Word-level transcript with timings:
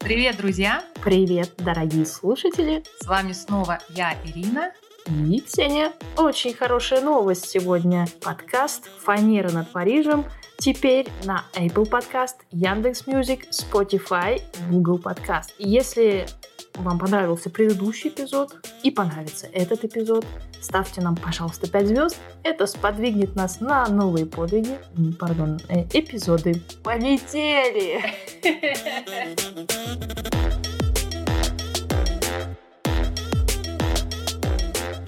Привет, 0.00 0.38
друзья! 0.38 0.82
Привет, 1.04 1.52
дорогие 1.58 2.06
слушатели! 2.06 2.82
С 3.00 3.06
вами 3.06 3.32
снова 3.32 3.80
я, 3.90 4.16
Ирина. 4.24 4.72
И 5.06 5.40
Ксения. 5.40 5.92
Очень 6.16 6.54
хорошая 6.54 7.02
новость 7.02 7.50
сегодня. 7.50 8.06
Подкаст 8.22 8.88
«Фанера 9.00 9.50
над 9.50 9.70
Парижем» 9.72 10.24
теперь 10.56 11.08
на 11.24 11.44
Apple 11.54 11.90
Podcast, 11.90 12.36
Яндекс 12.50 13.02
Spotify, 13.02 14.40
Google 14.70 14.98
Podcast. 14.98 15.52
И 15.58 15.68
если 15.68 16.26
вам 16.74 16.98
понравился 16.98 17.50
предыдущий 17.50 18.10
эпизод 18.10 18.56
и 18.82 18.90
понравится 18.90 19.46
этот 19.52 19.84
эпизод, 19.84 20.24
ставьте 20.60 21.00
нам, 21.00 21.16
пожалуйста, 21.16 21.70
5 21.70 21.86
звезд. 21.86 22.18
Это 22.42 22.66
сподвигнет 22.66 23.36
нас 23.36 23.60
на 23.60 23.86
новые 23.88 24.26
подвиги, 24.26 24.78
пардон, 25.18 25.60
э, 25.68 25.84
эпизоды. 25.92 26.62
Полетели! 26.82 28.02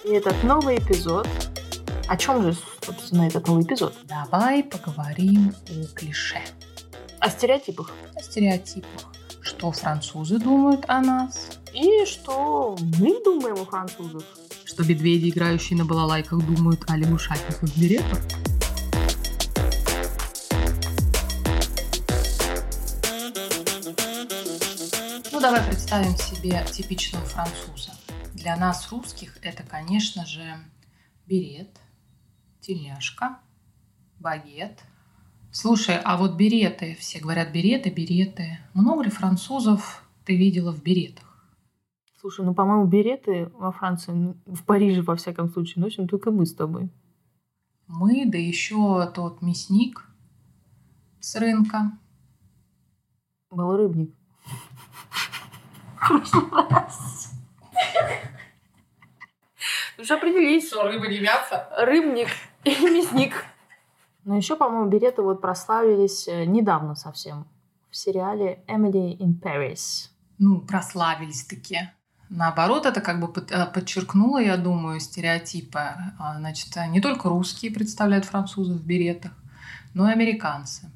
И 0.05 0.09
этот 0.09 0.43
новый 0.45 0.77
эпизод 0.77 1.27
о 2.07 2.17
чем 2.19 2.43
же, 2.43 2.55
собственно, 2.83 3.23
этот 3.23 3.47
новый 3.49 3.65
эпизод? 3.65 3.95
Давай 4.05 4.63
поговорим 4.63 5.55
о 5.69 5.95
клише. 5.95 6.41
О 7.19 7.31
стереотипах. 7.31 7.91
О 8.15 8.21
стереотипах. 8.21 9.13
Что 9.41 9.73
французы 9.73 10.39
думают 10.39 10.85
о 10.89 11.01
нас. 11.01 11.59
И 11.75 12.07
что 12.07 12.77
мы 13.01 13.21
думаем 13.25 13.61
о 13.61 13.65
французах. 13.65 14.23
Что 14.65 14.85
медведи, 14.85 15.31
играющие 15.31 15.77
на 15.77 15.85
балалайках, 15.85 16.47
думают 16.47 16.89
о 16.89 16.97
лягушатниках 16.97 17.77
беретах. 17.77 18.21
Ну, 25.33 25.41
давай 25.41 25.67
представим 25.67 26.17
себе 26.17 26.65
типичного 26.71 27.25
француза. 27.25 27.91
Для 28.35 28.57
нас, 28.57 28.93
русских, 28.93 29.37
это, 29.43 29.65
конечно 29.65 30.25
же, 30.27 30.45
берет, 31.27 31.81
тельняшка, 32.61 33.39
багет. 34.21 34.79
Слушай, 35.51 35.99
а 36.05 36.17
вот 36.19 36.37
береты, 36.37 36.97
все 37.01 37.19
говорят 37.19 37.51
береты, 37.51 37.91
береты. 37.91 38.61
Много 38.75 39.03
ли 39.03 39.11
французов 39.11 40.05
ты 40.25 40.37
видела 40.37 40.73
в 40.73 40.81
беретах? 40.81 41.24
Слушай, 42.25 42.47
ну, 42.47 42.55
по-моему, 42.55 42.87
береты 42.87 43.51
во 43.53 43.71
Франции, 43.71 44.13
ну, 44.13 44.35
в 44.47 44.65
Париже, 44.65 45.03
во 45.03 45.15
всяком 45.15 45.51
случае, 45.51 45.85
носим 45.85 46.09
только 46.09 46.31
мы 46.31 46.47
с 46.47 46.55
тобой. 46.55 46.91
Мы, 47.87 48.25
да 48.25 48.39
еще 48.39 49.13
тот 49.15 49.43
мясник 49.43 50.09
с 51.21 51.37
рынка. 51.37 51.93
Был 53.51 53.77
рыбник. 53.77 54.15
Уже 59.99 60.15
определились. 60.15 60.69
Что, 60.69 60.85
рыба 60.85 61.07
не 61.09 61.21
мясо? 61.21 61.69
Рыбник 61.77 62.29
и 62.65 62.71
мясник. 62.71 63.45
Но 64.25 64.35
еще, 64.35 64.57
по-моему, 64.57 64.89
береты 64.89 65.21
вот 65.21 65.43
прославились 65.43 66.27
э, 66.27 66.47
недавно 66.47 66.95
совсем 66.95 67.47
в 67.91 67.97
сериале 67.97 68.65
Emily 68.67 69.15
in 69.19 69.39
Paris. 69.39 70.09
Ну, 70.39 70.63
прославились 70.63 71.45
таки. 71.45 71.81
Наоборот, 72.37 72.85
это 72.85 73.01
как 73.01 73.21
бы 73.21 73.33
э, 73.49 73.67
подчеркнуло, 73.67 74.39
я 74.43 74.57
думаю, 74.57 74.99
стереотипы. 74.99 75.79
А, 76.19 76.37
значит, 76.39 76.77
не 76.89 77.01
только 77.01 77.29
русские 77.29 77.71
представляют 77.71 78.25
французов 78.25 78.79
в 78.79 78.85
беретах, 78.85 79.31
но 79.95 80.09
и 80.09 80.13
американцы. 80.13 80.91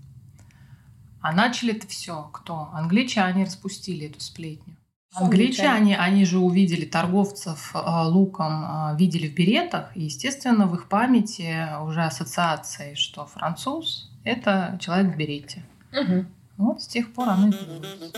А 1.21 1.33
начали 1.33 1.77
это 1.77 1.87
все 1.87 2.29
кто? 2.33 2.71
Англичане 2.73 3.45
распустили 3.45 4.09
эту 4.09 4.21
сплетню. 4.21 4.75
Англичане, 5.15 5.97
они 5.97 6.25
же 6.25 6.39
увидели 6.39 6.85
торговцев 6.85 7.71
э, 7.73 7.79
луком, 8.07 8.65
э, 8.65 8.97
видели 8.99 9.29
в 9.29 9.35
беретах, 9.35 9.97
и, 9.97 10.03
естественно, 10.03 10.67
в 10.67 10.75
их 10.75 10.89
памяти 10.89 11.69
уже 11.85 12.03
ассоциации, 12.03 12.95
что 12.95 13.27
француз– 13.27 14.11
это 14.25 14.77
человек 14.81 15.15
в 15.15 15.17
берете. 15.17 15.65
Угу. 15.93 16.27
Вот 16.57 16.83
с 16.83 16.89
тех 16.89 17.13
пор 17.13 17.29
оно 17.29 17.49
и 17.49 17.53
появилось. 17.53 18.13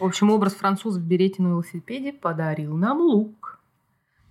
В 0.00 0.04
общем, 0.04 0.30
образ 0.30 0.54
француза 0.54 0.98
в 0.98 1.02
берете 1.02 1.42
на 1.42 1.48
велосипеде 1.48 2.12
подарил 2.14 2.74
нам 2.74 2.98
лук. 3.00 3.60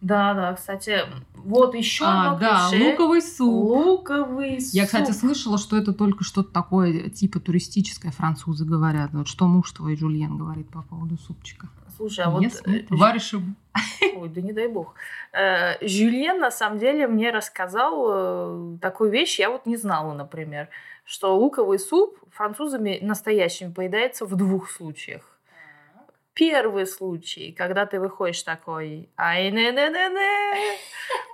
Да, 0.01 0.33
да, 0.33 0.53
кстати, 0.53 1.01
вот 1.35 1.75
еще 1.75 2.05
а, 2.05 2.31
одно 2.31 2.39
да, 2.39 2.69
клише. 2.69 2.89
луковый 2.89 3.21
суп. 3.21 3.69
Луковый 3.69 4.61
суп. 4.61 4.73
Я, 4.73 4.85
кстати, 4.85 5.11
слышала, 5.11 5.57
что 5.57 5.77
это 5.77 5.93
только 5.93 6.23
что-то 6.23 6.51
такое, 6.51 7.09
типа 7.09 7.39
туристическое, 7.39 8.11
французы 8.11 8.65
говорят. 8.65 9.11
Вот 9.13 9.27
что 9.27 9.45
муж 9.45 9.71
твой 9.71 9.95
Жульен 9.95 10.37
говорит 10.37 10.69
по 10.69 10.81
поводу 10.81 11.17
супчика. 11.17 11.67
Слушай, 11.97 12.25
а 12.25 12.31
Нет, 12.39 12.53
вот... 12.53 12.67
э, 12.67 12.71
нет, 12.71 12.85
варишем. 12.89 13.55
Ой, 14.15 14.29
да 14.29 14.41
не 14.41 14.53
дай 14.53 14.69
бог. 14.69 14.95
Э, 15.33 15.85
Жюльен, 15.85 16.39
на 16.39 16.49
самом 16.49 16.79
деле, 16.79 17.07
мне 17.07 17.29
рассказал 17.29 18.07
э, 18.09 18.77
такую 18.81 19.11
вещь, 19.11 19.37
я 19.37 19.51
вот 19.51 19.65
не 19.65 19.75
знала, 19.75 20.13
например, 20.13 20.69
что 21.03 21.37
луковый 21.37 21.77
суп 21.77 22.17
французами 22.31 22.99
настоящими 23.01 23.71
поедается 23.71 24.25
в 24.25 24.35
двух 24.35 24.71
случаях. 24.71 25.28
Первый 26.39 26.87
случай, 26.87 27.51
когда 27.51 27.85
ты 27.85 27.99
выходишь 27.99 28.43
такой, 28.43 29.09
ай 29.17 29.51
не 29.51 29.71
не 29.71 29.89
не 29.89 30.09
не 30.09 30.77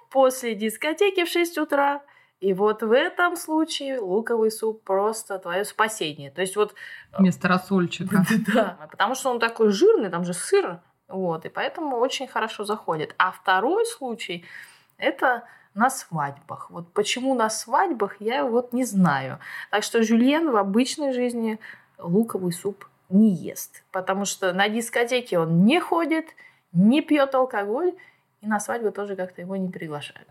после 0.10 0.56
дискотеки 0.56 1.26
в 1.26 1.30
6 1.30 1.60
утра, 1.60 2.02
и 2.40 2.54
вот 2.54 2.82
в 2.82 2.92
этом 2.92 3.36
случае 3.36 4.00
луковый 4.00 4.50
суп 4.50 4.84
просто 4.84 5.38
твое 5.38 5.64
спасение. 5.64 6.32
То 6.32 6.42
есть 6.42 6.56
вот... 6.56 6.74
Вместо 7.16 7.48
рассольчика. 7.48 8.26
Да, 8.54 8.88
потому 8.90 9.14
что 9.14 9.30
он 9.30 9.40
такой 9.40 9.70
жирный, 9.70 10.10
там 10.10 10.24
же 10.26 10.34
сыр, 10.34 10.80
вот, 11.08 11.46
и 11.46 11.50
поэтому 11.50 11.98
очень 11.98 12.28
хорошо 12.28 12.66
заходит. 12.66 13.14
А 13.20 13.32
второй 13.32 13.86
случай– 13.86 14.44
это 14.98 15.44
на 15.76 15.92
свадьбах. 15.92 16.72
Вот 16.72 16.92
почему 16.94 17.36
на 17.36 17.52
свадьбах, 17.52 18.16
я 18.20 18.44
вот 18.44 18.74
не 18.74 18.86
знаю. 18.86 19.38
Так 19.70 19.84
что 19.84 20.02
Жюльен 20.02 20.50
в 20.50 20.56
обычной 20.56 21.14
жизни 21.14 21.60
луковый 22.00 22.54
суп 22.54 22.86
не 23.10 23.34
ест, 23.34 23.84
потому 23.92 24.26
что 24.26 24.54
на 24.54 24.70
дискотеке 24.70 25.40
он 25.40 25.66
не 25.66 25.80
ходит, 25.80 26.26
не 26.72 27.02
пьет 27.02 27.36
алкоголь, 27.36 27.94
и 28.42 28.48
на 28.48 28.60
свадьбу 28.60 28.92
тоже 28.92 29.16
как-то 29.16 29.42
его 29.42 29.56
не 29.56 29.70
приглашают. 29.70 30.28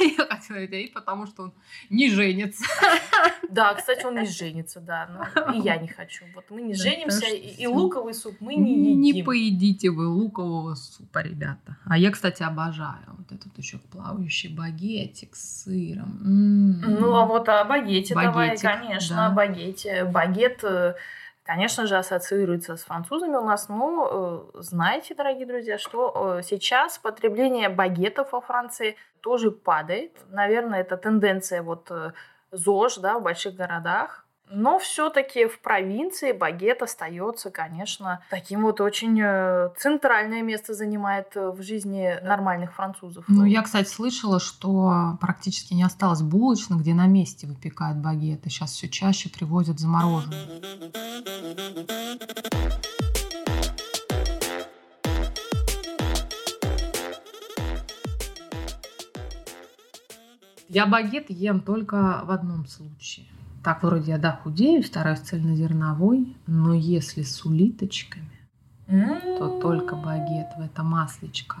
Я 0.00 0.26
хотела 0.26 0.56
говорить, 0.66 0.94
потому 0.94 1.26
что 1.26 1.44
он 1.44 1.52
не 1.90 2.10
женится. 2.10 2.64
Да, 3.50 3.72
кстати, 3.72 4.04
он 4.04 4.14
не 4.16 4.26
женится, 4.26 4.78
да. 4.78 5.08
Но 5.36 5.52
и 5.54 5.60
я 5.60 5.78
не 5.78 5.88
хочу. 5.88 6.26
Вот 6.34 6.44
мы 6.50 6.60
не 6.60 6.74
Да, 6.74 6.82
женимся, 6.82 7.26
что 7.26 7.34
и, 7.34 7.66
луковый 7.66 8.12
суп 8.12 8.36
мы 8.40 8.54
не 8.56 8.90
едим. 8.90 9.00
Не 9.00 9.22
поедите 9.22 9.88
вы 9.90 10.06
лукового 10.06 10.74
супа, 10.74 11.22
ребята. 11.22 11.78
А 11.86 11.96
я, 11.96 12.10
кстати, 12.10 12.42
обожаю 12.42 13.06
вот 13.16 13.32
этот 13.32 13.56
еще 13.56 13.78
плавающий 13.78 14.54
багетик 14.54 15.34
с 15.34 15.62
сыром. 15.62 16.20
М. 16.22 16.80
Ну, 17.00 17.14
а 17.14 17.24
вот 17.24 17.48
о 17.48 17.64
багете 17.64 18.12
давай, 18.14 18.48
Багетик, 18.50 18.70
конечно, 18.70 19.16
да. 19.16 19.30
багете. 19.30 20.04
Багет, 20.04 20.62
э, 20.64 20.94
конечно 21.48 21.86
же, 21.86 21.96
ассоциируется 21.96 22.76
с 22.76 22.84
французами 22.84 23.36
у 23.36 23.42
нас, 23.42 23.70
но 23.70 24.52
э, 24.54 24.60
знаете, 24.60 25.14
дорогие 25.14 25.46
друзья, 25.46 25.78
что 25.78 26.36
э, 26.38 26.42
сейчас 26.42 26.98
потребление 26.98 27.70
багетов 27.70 28.32
во 28.32 28.42
Франции 28.42 28.96
тоже 29.22 29.50
падает. 29.50 30.12
Наверное, 30.28 30.82
это 30.82 30.98
тенденция 30.98 31.62
вот 31.62 31.90
э, 31.90 32.12
ЗОЖ, 32.52 32.98
да, 32.98 33.18
в 33.18 33.22
больших 33.22 33.54
городах. 33.54 34.26
Но 34.50 34.78
все-таки 34.78 35.46
в 35.46 35.60
провинции 35.60 36.32
багет 36.32 36.82
остается, 36.82 37.50
конечно, 37.50 38.20
таким 38.30 38.62
вот 38.62 38.80
очень 38.80 39.20
э, 39.20 39.70
центральное 39.76 40.42
место 40.42 40.74
занимает 40.74 41.36
э, 41.36 41.50
в 41.50 41.62
жизни 41.62 42.18
нормальных 42.22 42.74
французов. 42.74 43.24
Ну, 43.28 43.44
я, 43.44 43.62
кстати, 43.62 43.88
слышала, 43.88 44.40
что 44.40 45.18
практически 45.20 45.74
не 45.74 45.82
осталось 45.82 46.22
булочных, 46.22 46.80
где 46.80 46.94
на 46.94 47.06
месте 47.06 47.46
выпекают 47.46 47.98
багеты. 47.98 48.50
Сейчас 48.50 48.72
все 48.72 48.88
чаще 48.88 49.28
привозят 49.28 49.78
замороженные. 49.78 50.48
Я 60.68 60.86
багет 60.86 61.30
ем 61.30 61.60
только 61.60 62.22
в 62.24 62.30
одном 62.30 62.66
случае. 62.66 63.26
Так, 63.64 63.82
вроде 63.82 64.12
я, 64.12 64.18
да, 64.18 64.32
худею, 64.42 64.82
стараюсь 64.82 65.20
цельнозерновой, 65.20 66.36
но 66.46 66.74
если 66.74 67.22
с 67.22 67.44
улиточками, 67.44 68.30
то 68.86 69.58
только 69.60 69.96
багет 69.96 70.48
в 70.56 70.60
это 70.60 70.82
маслечко. 70.82 71.56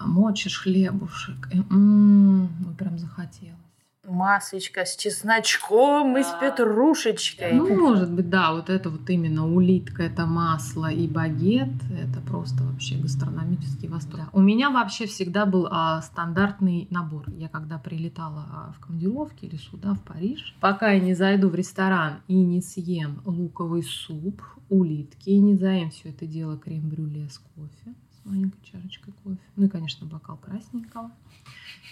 Мочишь 0.00 0.60
хлебушек. 0.60 1.48
и, 1.52 1.58
м, 1.58 2.48
ну, 2.60 2.74
прям 2.78 2.98
захотелось. 2.98 3.65
Масочка 4.06 4.84
с 4.84 4.96
чесночком 4.96 6.14
да. 6.14 6.20
и 6.20 6.22
с 6.22 6.32
петрушечкой. 6.40 7.52
Ну, 7.52 7.74
может 7.74 8.10
быть, 8.10 8.28
да, 8.28 8.52
вот 8.52 8.70
это 8.70 8.90
вот 8.90 9.08
именно 9.10 9.46
улитка, 9.46 10.02
это 10.02 10.26
масло 10.26 10.90
и 10.90 11.06
багет, 11.06 11.72
это 11.90 12.20
просто 12.20 12.62
вообще 12.64 12.96
гастрономический 12.96 13.88
восторг. 13.88 14.24
Да. 14.24 14.28
У 14.32 14.40
меня 14.40 14.70
вообще 14.70 15.06
всегда 15.06 15.46
был 15.46 15.68
а, 15.70 16.02
стандартный 16.02 16.88
набор. 16.90 17.24
Я 17.30 17.48
когда 17.48 17.78
прилетала 17.78 18.46
а, 18.50 18.72
в 18.72 18.80
командировке 18.80 19.46
или 19.46 19.56
сюда, 19.56 19.94
в 19.94 20.02
Париж, 20.02 20.56
пока 20.60 20.90
я 20.90 21.00
не 21.00 21.14
зайду 21.14 21.48
в 21.48 21.54
ресторан 21.54 22.20
и 22.28 22.34
не 22.34 22.60
съем 22.60 23.20
луковый 23.24 23.82
суп, 23.82 24.42
улитки, 24.68 25.30
и 25.30 25.38
не 25.38 25.56
заем 25.56 25.90
все 25.90 26.10
это 26.10 26.26
дело 26.26 26.58
крем-брюле 26.58 27.28
с 27.28 27.38
кофе, 27.38 27.94
маленькой 28.26 28.60
чашечкой 28.64 29.14
кофе, 29.22 29.38
ну 29.56 29.66
и, 29.66 29.68
конечно, 29.68 30.06
бокал 30.06 30.36
красненького, 30.36 31.10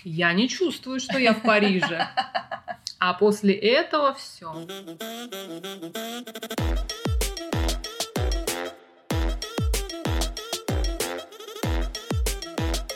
я 0.03 0.33
не 0.33 0.49
чувствую, 0.49 1.01
что 1.01 1.19
я 1.19 1.33
в 1.33 1.43
Париже. 1.43 2.07
А 2.99 3.15
после 3.15 3.55
этого 3.55 4.15
все. 4.15 4.53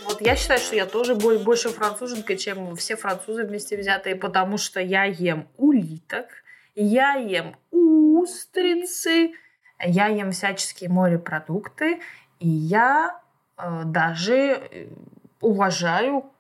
Вот 0.05 0.21
я 0.21 0.35
считаю, 0.35 0.61
что 0.61 0.77
я 0.77 0.87
тоже 0.87 1.15
больше 1.15 1.69
француженка, 1.69 2.37
чем 2.37 2.75
все 2.75 2.97
французы 2.97 3.45
вместе 3.45 3.77
взятые, 3.77 4.17
потому 4.17 4.59
что 4.59 4.81
я 4.81 5.05
ем 5.05 5.47
улиток, 5.57 6.27
я 6.75 7.15
ем 7.15 7.57
устрицы, 7.71 9.33
я 9.85 10.09
ем 10.09 10.33
всяческие 10.33 10.91
морепродукты, 10.91 12.01
и 12.41 12.49
я 12.49 13.21
даже 13.85 14.35
э, 14.35 14.89
уважаю 15.41 16.31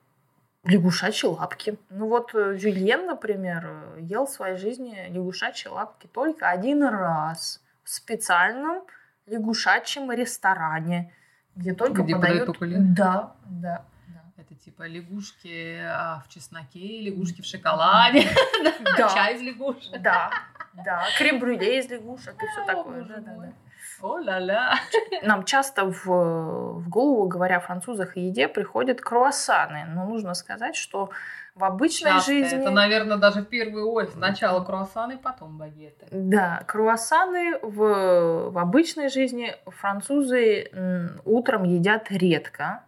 лягушачьи 0.64 1.28
лапки. 1.28 1.78
Ну 1.90 2.08
вот 2.08 2.34
э, 2.34 2.56
Жюльен, 2.58 3.06
например, 3.06 3.66
э, 3.96 4.00
ел 4.02 4.26
в 4.26 4.30
своей 4.30 4.56
жизни 4.56 5.06
лягушачьи 5.10 5.70
лапки 5.70 6.06
только 6.06 6.48
один 6.48 6.84
раз 6.84 7.62
в 7.84 7.90
специальном 7.90 8.82
лягушачьем 9.26 10.10
ресторане, 10.12 11.12
где 11.56 11.74
только 11.74 12.02
где 12.02 12.14
подают... 12.14 12.46
только 12.46 12.66
Да, 12.66 13.34
да. 13.46 13.84
Это 14.36 14.54
типа 14.54 14.86
лягушки 14.86 15.80
а, 15.82 16.22
в 16.24 16.28
чесноке, 16.28 17.02
лягушки 17.02 17.42
в 17.42 17.44
шоколаде, 17.44 18.22
чай 18.96 19.34
из 19.34 19.42
лягушек. 19.42 20.00
Да, 20.00 20.30
да, 20.84 21.02
крем-брюле 21.18 21.78
из 21.78 21.88
лягушек 21.88 22.34
и 22.42 22.46
все 22.46 22.64
такое. 22.64 23.02
Да, 23.02 23.16
да, 23.16 23.32
да. 23.36 23.52
О-ля-ля. 24.00 24.74
Нам 25.22 25.44
часто 25.44 25.90
в, 25.90 26.06
в 26.06 26.88
голову, 26.88 27.26
говоря 27.26 27.56
о 27.56 27.60
французах 27.60 28.16
и 28.16 28.20
еде, 28.28 28.46
приходят 28.48 29.00
круассаны. 29.00 29.86
Но 29.88 30.04
нужно 30.04 30.34
сказать, 30.34 30.76
что 30.76 31.10
в 31.56 31.64
обычной 31.64 32.12
часто. 32.12 32.32
жизни... 32.32 32.60
Это, 32.60 32.70
наверное, 32.70 33.16
даже 33.16 33.40
в 33.40 33.46
первую 33.46 33.90
очередь. 33.90 34.14
Сначала 34.14 34.62
круассаны, 34.62 35.18
потом 35.18 35.58
багеты. 35.58 36.06
Да, 36.12 36.62
круассаны 36.66 37.58
в, 37.60 38.50
в 38.50 38.58
обычной 38.58 39.08
жизни 39.08 39.56
французы 39.66 40.70
утром 41.24 41.64
едят 41.64 42.10
редко. 42.10 42.84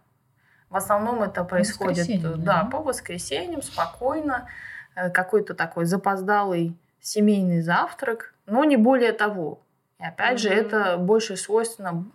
В 0.69 0.77
основном 0.77 1.21
это 1.21 1.43
происходит 1.43 2.07
да, 2.41 2.63
по 2.71 2.79
воскресеньям, 2.79 3.61
спокойно. 3.61 4.47
Э, 4.95 5.09
какой-то 5.09 5.53
такой 5.53 5.85
запоздалый 5.85 6.77
семейный 7.01 7.61
завтрак, 7.61 8.33
но 8.45 8.63
не 8.63 8.77
более 8.77 9.11
того. 9.11 9.61
И 9.99 10.03
опять 10.03 10.39
mm-hmm. 10.39 10.41
же, 10.41 10.49
это 10.49 10.97
больше 10.97 11.35
свойственно 11.35 12.05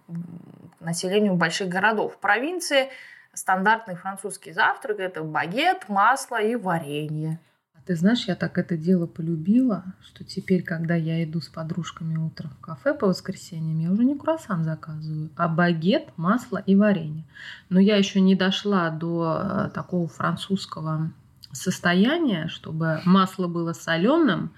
населению 0.80 1.34
больших 1.34 1.68
городов. 1.68 2.14
В 2.14 2.18
провинции 2.18 2.88
стандартный 3.34 3.96
французский 3.96 4.52
завтрак– 4.52 4.98
это 5.00 5.22
багет, 5.22 5.88
масло 5.88 6.40
и 6.40 6.56
варенье. 6.56 7.38
А 7.74 7.80
ты 7.84 7.94
знаешь, 7.94 8.26
я 8.26 8.34
так 8.34 8.58
это 8.58 8.76
дело 8.76 9.06
полюбила, 9.06 9.84
что 10.02 10.24
теперь, 10.24 10.62
когда 10.62 10.94
я 10.94 11.22
иду 11.22 11.40
с 11.40 11.48
подружками 11.48 12.16
утром 12.16 12.50
в 12.50 12.60
кафе 12.60 12.94
по 12.94 13.06
воскресеньям, 13.06 13.78
я 13.78 13.90
уже 13.90 14.04
не 14.04 14.16
круассан 14.16 14.64
заказываю, 14.64 15.30
а 15.36 15.48
багет, 15.48 16.08
масло 16.16 16.58
и 16.58 16.74
варенье. 16.74 17.24
Но 17.68 17.78
я 17.78 17.96
еще 17.96 18.20
не 18.20 18.34
дошла 18.34 18.90
до 18.90 19.42
э, 19.42 19.70
такого 19.74 20.08
французского 20.08 21.12
состояния, 21.52 22.48
чтобы 22.48 23.00
масло 23.04 23.48
было 23.48 23.72
соленым, 23.72 24.50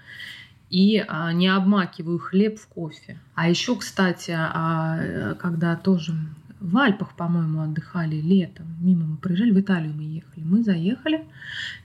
и 0.69 1.03
а, 1.07 1.33
не 1.33 1.47
обмакиваю 1.47 2.19
хлеб 2.19 2.59
в 2.59 2.67
кофе. 2.67 3.19
А 3.33 3.49
еще, 3.49 3.75
кстати, 3.75 4.35
а, 4.37 5.35
когда 5.35 5.75
тоже 5.75 6.13
в 6.59 6.77
Альпах, 6.77 7.15
по-моему, 7.15 7.61
отдыхали 7.61 8.15
летом, 8.15 8.67
мимо 8.79 9.05
мы 9.05 9.17
проезжали, 9.17 9.51
в 9.51 9.59
Италию 9.59 9.93
мы 9.95 10.03
ехали. 10.03 10.43
Мы 10.43 10.63
заехали, 10.63 11.25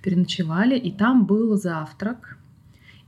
переночевали, 0.03 0.77
и 0.77 0.91
там 0.91 1.27
был 1.27 1.57
завтрак. 1.57 2.37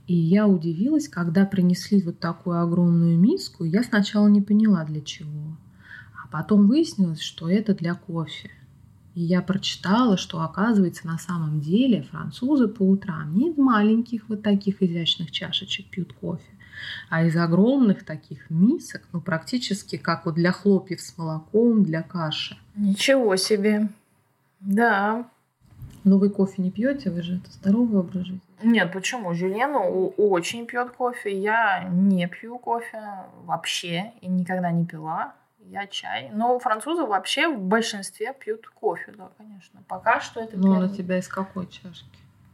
И 0.07 0.15
я 0.15 0.47
удивилась, 0.47 1.09
когда 1.09 1.45
принесли 1.45 2.01
вот 2.01 2.19
такую 2.19 2.61
огромную 2.61 3.17
миску. 3.19 3.65
Я 3.65 3.83
сначала 3.83 4.27
не 4.27 4.41
поняла, 4.41 4.85
для 4.85 5.01
чего. 5.01 5.57
А 6.23 6.27
потом 6.29 6.67
выяснилось, 6.67 7.21
что 7.21 7.49
это 7.49 7.75
для 7.75 7.93
кофе. 7.93 8.49
И 9.17 9.21
я 9.21 9.41
прочитала, 9.41 10.15
что, 10.15 10.41
оказывается, 10.41 11.07
на 11.07 11.17
самом 11.17 11.59
деле 11.59 12.03
французы 12.03 12.67
по 12.67 12.83
утрам 12.83 13.33
не 13.33 13.49
из 13.49 13.57
маленьких 13.57 14.29
вот 14.29 14.43
таких 14.43 14.83
изящных 14.83 15.31
чашечек 15.31 15.89
пьют 15.89 16.13
кофе, 16.13 16.45
а 17.09 17.23
из 17.23 17.35
огромных 17.35 18.05
таких 18.05 18.47
мисок, 18.51 19.01
ну, 19.13 19.19
практически 19.19 19.97
как 19.97 20.27
вот 20.27 20.35
для 20.35 20.51
хлопьев 20.51 21.01
с 21.01 21.17
молоком, 21.17 21.83
для 21.83 22.03
каши. 22.03 22.57
Ничего 22.75 23.35
себе. 23.37 23.89
Да. 24.59 25.27
Но 26.03 26.19
вы 26.19 26.29
кофе 26.29 26.61
не 26.61 26.69
пьете, 26.69 27.09
вы 27.09 27.23
же 27.23 27.37
это 27.37 27.49
здоровый 27.49 28.01
образ 28.01 28.21
жизни. 28.21 28.41
Нет, 28.61 28.93
почему? 28.93 29.33
Жюлену 29.33 30.13
очень 30.15 30.67
пьет 30.67 30.91
кофе. 30.91 31.35
Я 31.35 31.89
не 31.91 32.27
пью 32.27 32.59
кофе 32.59 33.01
вообще 33.45 34.13
и 34.21 34.27
никогда 34.27 34.69
не 34.69 34.85
пила 34.85 35.33
я 35.69 35.87
чай. 35.87 36.29
Но 36.33 36.59
французы 36.59 37.03
вообще 37.03 37.47
в 37.47 37.59
большинстве 37.59 38.33
пьют 38.33 38.67
кофе, 38.67 39.13
да, 39.17 39.29
конечно. 39.37 39.81
Пока 39.87 40.19
что 40.19 40.41
это 40.41 40.57
Ну, 40.57 40.79
на 40.79 40.89
тебя 40.89 41.19
из 41.19 41.27
какой 41.27 41.67
чашки? 41.67 42.05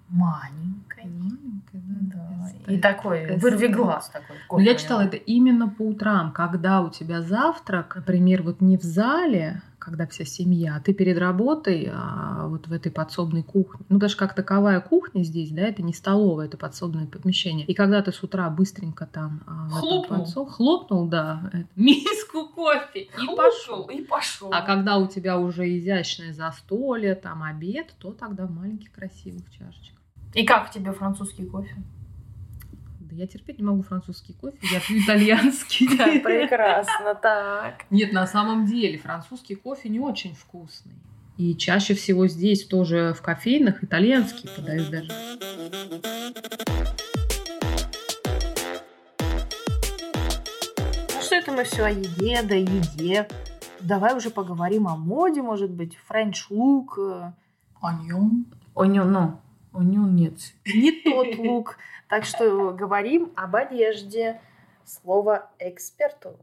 Маленькой. 0.10 1.06
Маленькой, 1.06 1.82
да. 1.82 2.30
да. 2.68 2.72
И 2.72 2.80
такой, 2.80 3.36
вырви 3.38 3.68
глаз 3.68 4.10
такой. 4.10 4.36
Но 4.52 4.60
я 4.60 4.76
читала 4.76 5.02
это 5.02 5.18
именно 5.18 5.70
по 5.70 5.82
утрам, 5.84 6.32
когда 6.32 6.82
у 6.82 6.90
тебя 6.90 7.22
завтрак, 7.22 7.96
например, 7.96 8.44
вот 8.44 8.62
не 8.62 8.78
в 8.78 8.84
зале, 8.84 9.62
когда 9.84 10.08
вся 10.08 10.24
семья, 10.24 10.78
а 10.78 10.80
ты 10.80 10.94
перед 10.94 11.18
работой 11.18 11.90
а, 11.92 12.48
вот 12.48 12.68
в 12.68 12.72
этой 12.72 12.92
подсобной 12.92 13.44
кухне, 13.44 13.86
ну 13.90 13.98
даже 14.00 14.16
как 14.16 14.34
таковая 14.34 14.80
кухня 14.80 15.24
здесь, 15.24 15.52
да, 15.52 15.64
это 15.64 15.82
не 15.82 15.94
столовая, 15.94 16.48
это 16.48 16.58
подсобное 16.58 17.06
помещение. 17.06 17.66
И 17.66 17.74
когда 17.74 18.02
ты 18.02 18.12
с 18.12 18.24
утра 18.24 18.50
быстренько 18.50 19.06
там 19.06 19.42
а, 19.46 19.70
хлопнул, 19.70 20.20
подсоб, 20.20 20.50
хлопнул, 20.50 21.08
да, 21.08 21.52
миску 21.76 22.48
кофе 22.48 23.02
и 23.02 23.12
хлопнул, 23.12 23.38
пошел, 23.38 23.88
и 23.90 24.02
пошел. 24.02 24.50
А 24.54 24.62
когда 24.62 24.98
у 24.98 25.08
тебя 25.08 25.38
уже 25.38 25.78
изящное 25.78 26.34
застолье, 26.34 27.16
там 27.16 27.44
обед, 27.44 27.94
то 28.00 28.12
тогда 28.12 28.46
в 28.46 28.52
маленьких 28.52 28.92
красивых 28.92 29.52
чашечках. 29.52 30.00
И 30.34 30.46
как 30.46 30.72
тебе 30.72 30.94
французский 30.94 31.46
кофе? 31.46 31.76
Да 33.14 33.22
я 33.22 33.28
терпеть 33.28 33.60
не 33.60 33.64
могу 33.64 33.84
французский 33.84 34.34
кофе, 34.34 34.58
я 34.72 34.80
пью 34.80 34.98
итальянский. 35.00 35.88
Прекрасно, 36.24 37.14
так. 37.14 37.86
Нет, 37.92 38.12
на 38.12 38.26
самом 38.26 38.66
деле 38.66 38.98
французский 38.98 39.54
кофе 39.54 39.90
не 39.90 40.00
очень 40.00 40.34
вкусный. 40.34 40.96
И 41.38 41.56
чаще 41.56 41.94
всего 41.94 42.26
здесь 42.26 42.66
тоже 42.66 43.14
в 43.16 43.22
кофейнах 43.22 43.84
итальянский 43.84 44.50
подают 44.50 44.90
даже. 44.90 45.12
Ну 51.14 51.22
что 51.22 51.36
это 51.36 51.52
мы 51.52 51.66
все 51.66 51.84
о 51.84 51.90
еде, 51.92 52.42
да 52.42 52.56
еде. 52.56 53.28
Давай 53.80 54.18
уже 54.18 54.32
поговорим 54.32 54.88
о 54.88 54.96
моде, 54.96 55.44
может 55.44 55.70
быть, 55.70 55.96
French 56.08 56.50
look. 56.50 56.98
О 56.98 57.94
нем? 58.06 58.48
О 58.74 58.86
нем, 58.86 59.12
ну, 59.12 59.40
о 59.74 59.84
нем 59.84 60.16
нет. 60.16 60.34
Не 60.66 60.92
тот 61.04 61.38
лук. 61.38 61.78
Так 62.08 62.26
что 62.26 62.72
говорим 62.72 63.32
об 63.36 63.56
одежде. 63.56 64.40
Слово 64.86 65.50
эксперту. 65.60 66.38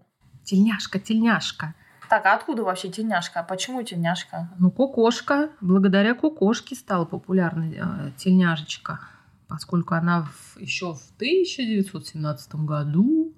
Тельняшка, 0.44 0.98
тельняшка. 0.98 1.74
Так, 2.08 2.26
а 2.26 2.34
откуда 2.34 2.64
вообще 2.64 2.88
тельняшка? 2.90 3.40
А 3.40 3.42
почему 3.44 3.82
тельняшка? 3.82 4.50
Ну, 4.58 4.70
кукошка. 4.70 5.50
Благодаря 5.60 6.14
кукошке 6.14 6.74
стала 6.74 7.04
популярной 7.04 7.76
э, 7.76 8.10
тельняшечка, 8.16 9.00
поскольку 9.46 9.94
она 9.94 10.22
в, 10.22 10.56
еще 10.58 10.94
в 10.94 11.02
1917 11.16 12.54
году 12.56 13.32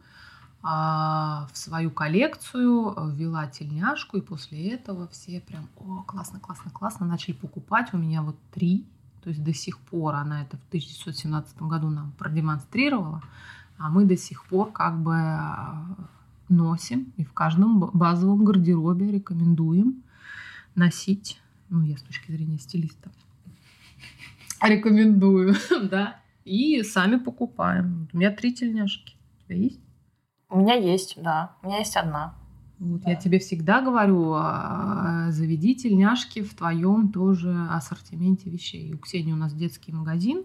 а, 0.62 1.48
в 1.52 1.58
свою 1.58 1.90
коллекцию 1.90 2.94
ввела 3.10 3.46
тельняшку, 3.48 4.16
и 4.16 4.20
после 4.20 4.70
этого 4.70 5.08
все 5.08 5.40
прям, 5.40 5.68
о, 5.76 6.02
классно, 6.04 6.38
классно, 6.38 6.70
классно, 6.70 7.04
начали 7.04 7.34
покупать. 7.34 7.92
У 7.92 7.98
меня 7.98 8.22
вот 8.22 8.36
три 8.52 8.86
то 9.22 9.30
есть 9.30 9.42
до 9.42 9.54
сих 9.54 9.78
пор 9.78 10.16
она 10.16 10.42
это 10.42 10.56
в 10.56 10.66
1917 10.68 11.62
году 11.62 11.90
нам 11.90 12.12
продемонстрировала, 12.12 13.22
а 13.78 13.88
мы 13.88 14.04
до 14.04 14.16
сих 14.16 14.44
пор 14.46 14.72
как 14.72 15.00
бы 15.00 15.14
а, 15.14 15.86
носим 16.48 17.12
и 17.16 17.24
в 17.24 17.32
каждом 17.32 17.78
базовом 17.80 18.44
гардеробе 18.44 19.12
рекомендуем 19.12 20.02
носить, 20.74 21.40
ну, 21.68 21.82
я 21.82 21.96
с 21.96 22.02
точки 22.02 22.32
зрения 22.32 22.58
стилиста. 22.58 23.10
Рекомендую, 24.60 25.54
да. 25.90 26.20
И 26.44 26.82
сами 26.82 27.16
покупаем. 27.16 28.08
У 28.12 28.18
меня 28.18 28.30
три 28.30 28.52
тельняшки. 28.52 29.14
У 29.40 29.44
тебя 29.44 29.56
есть? 29.56 29.80
У 30.48 30.60
меня 30.60 30.74
есть, 30.74 31.14
да. 31.22 31.56
У 31.62 31.66
меня 31.66 31.78
есть 31.78 31.96
одна. 31.96 32.34
Вот 32.82 33.02
да. 33.02 33.10
Я 33.10 33.16
тебе 33.16 33.38
всегда 33.38 33.80
говорю, 33.80 34.32
а, 34.34 35.30
заведи 35.30 35.76
тельняшки 35.76 36.42
в 36.42 36.54
твоем 36.54 37.12
тоже 37.12 37.54
ассортименте 37.70 38.50
вещей. 38.50 38.92
У 38.92 38.98
Ксении 38.98 39.32
у 39.32 39.36
нас 39.36 39.54
детский 39.54 39.92
магазин 39.92 40.44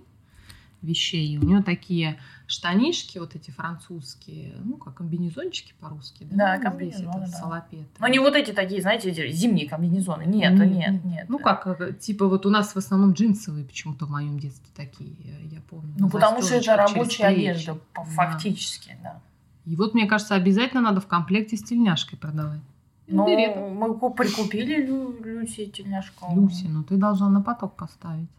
вещей. 0.83 1.39
У 1.39 1.43
нее 1.43 1.63
такие 1.63 2.19
штанишки 2.45 3.17
вот 3.17 3.35
эти 3.35 3.49
французские, 3.49 4.53
ну, 4.63 4.77
как 4.77 4.93
комбинезончики 4.93 5.73
по-русски. 5.79 6.27
Да, 6.29 6.57
да 6.57 6.59
комбинезоны, 6.59 7.25
да. 7.25 7.27
Салапеты. 7.27 7.87
Но 7.99 8.07
не 8.07 8.19
вот 8.19 8.35
эти 8.35 8.51
такие, 8.51 8.81
знаете, 8.81 9.11
зимние 9.31 9.67
комбинезоны. 9.67 10.23
Нет, 10.23 10.53
нет, 10.53 10.69
нет. 10.69 11.05
нет. 11.05 11.25
Ну, 11.29 11.39
как, 11.39 11.65
э, 11.81 11.93
типа 11.93 12.27
вот 12.27 12.45
у 12.45 12.51
нас 12.51 12.73
в 12.73 12.77
основном 12.77 13.13
джинсовые 13.13 13.65
почему-то 13.65 14.05
в 14.05 14.11
моем 14.11 14.39
детстве 14.39 14.69
такие, 14.75 15.15
я 15.51 15.61
помню. 15.61 15.95
Ну, 15.97 16.09
потому 16.09 16.43
что 16.43 16.53
это 16.53 16.77
рабочая 16.77 17.25
одежда, 17.25 17.79
фактически, 17.95 18.95
да. 19.01 19.21
И 19.67 19.75
вот, 19.75 19.93
мне 19.93 20.07
кажется, 20.07 20.35
обязательно 20.35 20.81
надо 20.81 21.01
в 21.01 21.07
комплекте 21.07 21.57
с 21.57 21.63
тельняшкой 21.63 22.17
продавать. 22.17 22.61
Ну, 23.07 23.25
мы 23.25 24.11
прикупили 24.11 24.81
Лю, 24.81 25.21
Люси 25.21 25.65
тельняшку. 25.65 26.33
Люси, 26.33 26.67
ну 26.69 26.83
ты 26.83 26.95
должна 26.95 27.29
на 27.29 27.41
поток 27.41 27.75
поставить. 27.75 28.29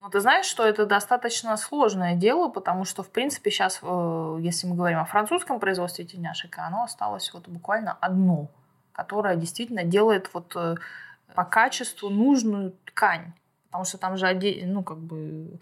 Ну, 0.00 0.08
ты 0.08 0.20
знаешь, 0.20 0.46
что 0.46 0.64
это 0.64 0.86
достаточно 0.86 1.56
сложное 1.56 2.14
дело, 2.14 2.48
потому 2.48 2.84
что, 2.84 3.02
в 3.02 3.10
принципе, 3.10 3.50
сейчас, 3.50 3.80
э, 3.82 4.38
если 4.40 4.68
мы 4.68 4.76
говорим 4.76 4.98
о 5.00 5.04
французском 5.04 5.58
производстве 5.58 6.04
тельняшек, 6.04 6.56
оно 6.58 6.84
осталось 6.84 7.30
вот 7.34 7.48
буквально 7.48 7.92
одно, 8.00 8.48
которое 8.92 9.36
действительно 9.36 9.82
делает 9.82 10.30
вот 10.32 10.54
э, 10.54 10.76
по 11.34 11.44
качеству 11.44 12.10
нужную 12.10 12.74
ткань. 12.86 13.32
Потому 13.66 13.84
что 13.84 13.98
там 13.98 14.16
же 14.16 14.40
ну, 14.66 14.82
как 14.82 14.98
бы, 14.98 15.58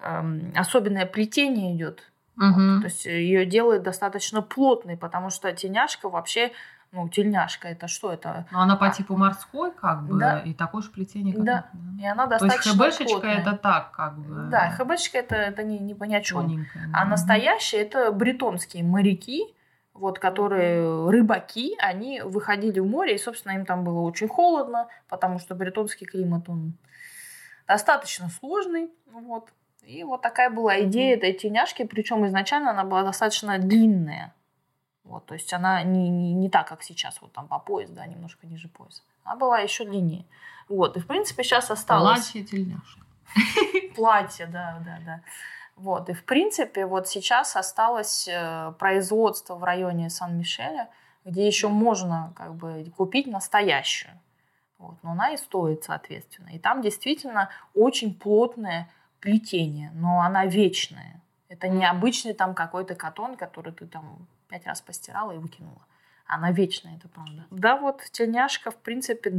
эм, 0.00 0.52
особенное 0.56 1.06
плетение 1.06 1.74
идет 1.74 2.11
Угу. 2.36 2.44
Вот, 2.46 2.80
то 2.80 2.86
есть 2.86 3.04
ее 3.04 3.44
делают 3.44 3.82
достаточно 3.82 4.42
плотной, 4.42 4.96
потому 4.96 5.30
что 5.30 5.52
тельняшка 5.52 6.08
вообще, 6.08 6.52
ну, 6.90 7.08
тельняшка 7.08 7.68
это 7.68 7.88
что 7.88 8.12
это? 8.12 8.46
Ну, 8.50 8.58
она 8.58 8.76
по 8.76 8.88
типу 8.90 9.16
морской, 9.16 9.70
как 9.72 10.04
бы, 10.04 10.18
да. 10.18 10.40
и 10.40 10.54
такое 10.54 10.82
же 10.82 10.90
плетение. 10.90 11.34
Как 11.34 11.44
да. 11.44 11.66
да. 11.72 12.02
И 12.02 12.06
она 12.06 12.26
достаточно 12.26 12.78
То 12.78 12.84
есть 12.86 12.96
хэбэшечка 12.96 13.20
плотная. 13.20 13.38
это 13.38 13.56
так, 13.56 13.92
как 13.92 14.18
бы. 14.18 14.50
Да, 14.50 14.70
хэбэшечка 14.70 15.18
это, 15.18 15.36
это 15.36 15.62
не, 15.62 15.78
не 15.78 15.94
понять 15.94 16.26
что. 16.26 16.46
А 16.92 17.04
настоящие 17.04 17.82
это 17.82 18.12
бретонские 18.12 18.84
моряки, 18.84 19.54
вот, 19.94 20.18
которые 20.18 21.08
рыбаки, 21.10 21.76
они 21.78 22.22
выходили 22.22 22.80
в 22.80 22.86
море, 22.86 23.14
и, 23.14 23.18
собственно, 23.18 23.52
им 23.52 23.66
там 23.66 23.84
было 23.84 24.00
очень 24.00 24.28
холодно, 24.28 24.88
потому 25.08 25.38
что 25.38 25.54
бретонский 25.54 26.06
климат, 26.06 26.48
он 26.48 26.74
достаточно 27.68 28.28
сложный, 28.28 28.90
вот. 29.12 29.48
И 29.82 30.04
вот 30.04 30.22
такая 30.22 30.50
была 30.50 30.80
идея 30.82 31.16
этой 31.16 31.32
тельняшки, 31.32 31.84
причем 31.84 32.24
изначально 32.26 32.70
она 32.70 32.84
была 32.84 33.02
достаточно 33.02 33.58
длинная. 33.58 34.34
Вот, 35.04 35.26
то 35.26 35.34
есть 35.34 35.52
она 35.52 35.82
не, 35.82 36.08
не, 36.08 36.32
не 36.32 36.48
так, 36.48 36.68
как 36.68 36.82
сейчас, 36.82 37.20
вот 37.20 37.32
там 37.32 37.48
по 37.48 37.58
пояс, 37.58 37.90
да, 37.90 38.06
немножко 38.06 38.46
ниже 38.46 38.68
пояса. 38.68 39.02
Она 39.24 39.36
была 39.36 39.58
еще 39.58 39.84
длиннее. 39.84 40.24
Вот, 40.68 40.96
и 40.96 41.00
в 41.00 41.06
принципе 41.06 41.42
сейчас 41.42 41.70
осталось... 41.70 42.30
Платье 42.30 42.44
тельняшка. 42.44 43.00
Платье, 43.96 44.46
да, 44.46 44.80
да, 44.84 44.98
да. 45.04 45.20
Вот, 45.76 46.08
и 46.08 46.12
в 46.12 46.24
принципе 46.24 46.86
вот 46.86 47.08
сейчас 47.08 47.56
осталось 47.56 48.28
э, 48.28 48.72
производство 48.78 49.56
в 49.56 49.64
районе 49.64 50.10
Сан-Мишеля, 50.10 50.88
где 51.24 51.46
еще 51.46 51.68
можно 51.68 52.32
как 52.36 52.54
бы 52.54 52.84
купить 52.96 53.26
настоящую. 53.26 54.12
Вот, 54.78 54.96
но 55.02 55.12
она 55.12 55.30
и 55.32 55.36
стоит, 55.36 55.84
соответственно. 55.84 56.50
И 56.50 56.58
там 56.58 56.82
действительно 56.82 57.50
очень 57.74 58.14
плотная 58.14 58.88
плетение, 59.22 59.92
но 59.94 60.20
она 60.20 60.44
вечная. 60.44 61.22
Это 61.48 61.68
не 61.68 61.88
обычный 61.88 62.34
там 62.34 62.54
какой-то 62.54 62.94
катон, 62.94 63.36
который 63.36 63.72
ты 63.72 63.86
там 63.86 64.26
пять 64.48 64.66
раз 64.66 64.82
постирала 64.82 65.32
и 65.32 65.38
выкинула. 65.38 65.86
Она 66.26 66.50
вечная, 66.50 66.96
это 66.96 67.08
правда. 67.08 67.46
Да, 67.50 67.76
вот 67.76 68.02
тельняшка, 68.10 68.70
в 68.70 68.76
принципе, 68.76 69.32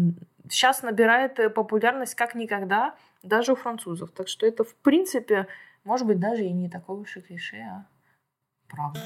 сейчас 0.50 0.84
набирает 0.84 1.40
э, 1.40 1.50
популярность 1.50 2.16
как 2.16 2.36
никогда, 2.36 2.96
даже 3.24 3.54
у 3.54 3.56
французов. 3.56 4.12
Так 4.12 4.28
что 4.28 4.46
это, 4.46 4.64
в 4.64 4.76
принципе, 4.76 5.48
может 5.84 6.08
быть, 6.08 6.20
даже 6.20 6.44
и 6.46 6.52
не 6.52 6.70
такое 6.70 6.98
уж 6.98 7.18
и 7.18 7.22
клише, 7.22 7.58
а 7.58 7.86
правда. 8.68 9.00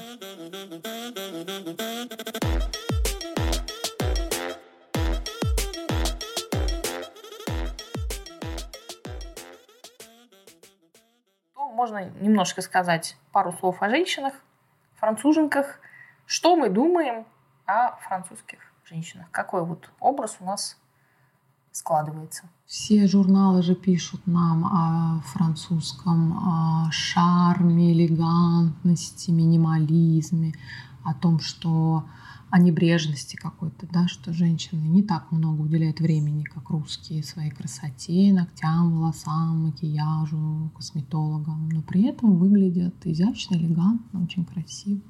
Можно 11.78 12.10
немножко 12.20 12.60
сказать 12.60 13.16
пару 13.30 13.52
слов 13.52 13.76
о 13.82 13.88
женщинах, 13.88 14.34
француженках. 14.96 15.78
Что 16.26 16.56
мы 16.56 16.70
думаем 16.70 17.24
о 17.66 17.92
французских 17.98 18.58
женщинах? 18.84 19.30
Какой 19.30 19.64
вот 19.64 19.88
образ 20.00 20.38
у 20.40 20.44
нас 20.44 20.76
складывается? 21.70 22.48
Все 22.66 23.06
журналы 23.06 23.62
же 23.62 23.76
пишут 23.76 24.26
нам 24.26 24.64
о 24.64 25.20
французском 25.20 26.36
о 26.36 26.90
шарме, 26.90 27.92
элегантности, 27.92 29.30
минимализме, 29.30 30.54
о 31.04 31.14
том, 31.14 31.38
что 31.38 32.02
о 32.50 32.58
небрежности 32.58 33.36
какой-то, 33.36 33.86
да, 33.86 34.08
что 34.08 34.32
женщины 34.32 34.80
не 34.80 35.02
так 35.02 35.30
много 35.30 35.60
уделяют 35.60 36.00
времени, 36.00 36.44
как 36.44 36.70
русские, 36.70 37.22
своей 37.22 37.50
красоте, 37.50 38.32
ногтям, 38.32 38.96
волосам, 38.96 39.66
макияжу, 39.66 40.70
косметологам, 40.74 41.68
но 41.68 41.82
при 41.82 42.06
этом 42.06 42.38
выглядят 42.38 42.94
изящно, 43.04 43.56
элегантно, 43.56 44.22
очень 44.22 44.44
красиво. 44.44 45.00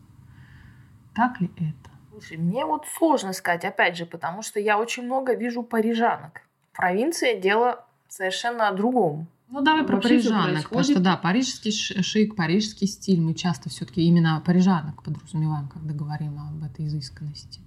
Так 1.14 1.40
ли 1.40 1.50
это? 1.57 1.90
Слушай, 2.11 2.38
мне 2.38 2.64
вот 2.64 2.87
сложно 2.97 3.33
сказать, 3.33 3.64
опять 3.64 3.97
же, 3.97 4.04
потому 4.04 4.42
что 4.42 4.59
я 4.59 4.78
очень 4.78 5.04
много 5.04 5.35
вижу 5.35 5.62
парижанок. 5.62 6.42
В 6.73 6.76
провинции 6.76 7.40
дело 7.40 7.85
совершенно 8.09 8.68
о 8.68 8.73
другом. 8.73 9.28
Ну, 9.50 9.62
давай 9.62 9.85
про 9.85 9.99
парижанок, 9.99 10.64
потому 10.64 10.85
что, 10.85 11.00
да, 11.00 11.17
парижский 11.17 11.73
шик, 11.73 12.37
парижский 12.37 12.87
стиль, 12.87 13.21
мы 13.21 13.35
часто 13.35 13.71
все 13.71 13.87
таки 13.87 14.02
именно 14.02 14.43
парижанок 14.45 15.02
подразумеваем, 15.02 15.69
когда 15.69 15.95
говорим 15.95 16.38
об 16.38 16.62
этой 16.62 16.87
изысканности. 16.87 17.61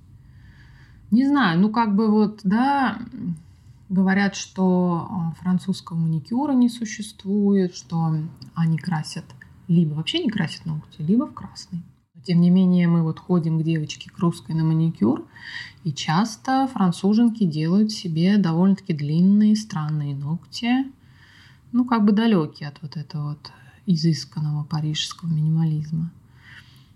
Не 1.10 1.28
знаю, 1.28 1.60
ну, 1.60 1.70
как 1.70 1.96
бы 1.96 2.10
вот, 2.10 2.42
да, 2.44 3.00
говорят, 3.90 4.36
что 4.36 5.08
а, 5.10 5.32
французского 5.42 5.98
маникюра 5.98 6.54
не 6.54 6.70
существует, 6.70 7.76
что 7.76 8.16
они 8.56 8.78
красят, 8.78 9.26
либо 9.68 9.96
вообще 9.96 10.24
не 10.24 10.30
красят 10.30 10.66
ногти, 10.66 11.02
либо 11.02 11.26
в 11.26 11.34
красный. 11.34 11.84
Тем 12.24 12.40
не 12.40 12.52
менее, 12.52 12.88
мы 12.88 13.02
вот 13.02 13.20
ходим 13.20 13.60
к 13.60 13.64
девочке 13.64 14.10
к 14.12 14.20
русской 14.20 14.54
на 14.54 14.64
маникюр, 14.64 15.26
и 15.84 15.92
часто 15.92 16.68
француженки 16.72 17.44
делают 17.44 17.92
себе 17.92 18.38
довольно-таки 18.38 18.94
длинные, 18.94 19.56
странные 19.56 20.16
ногти, 20.16 20.86
ну, 21.72 21.86
как 21.86 22.06
бы 22.06 22.12
далекий 22.12 22.66
от 22.66 22.82
вот 22.82 22.98
этого 22.98 23.30
вот 23.30 23.52
изысканного 23.86 24.64
парижского 24.64 25.30
минимализма. 25.30 26.12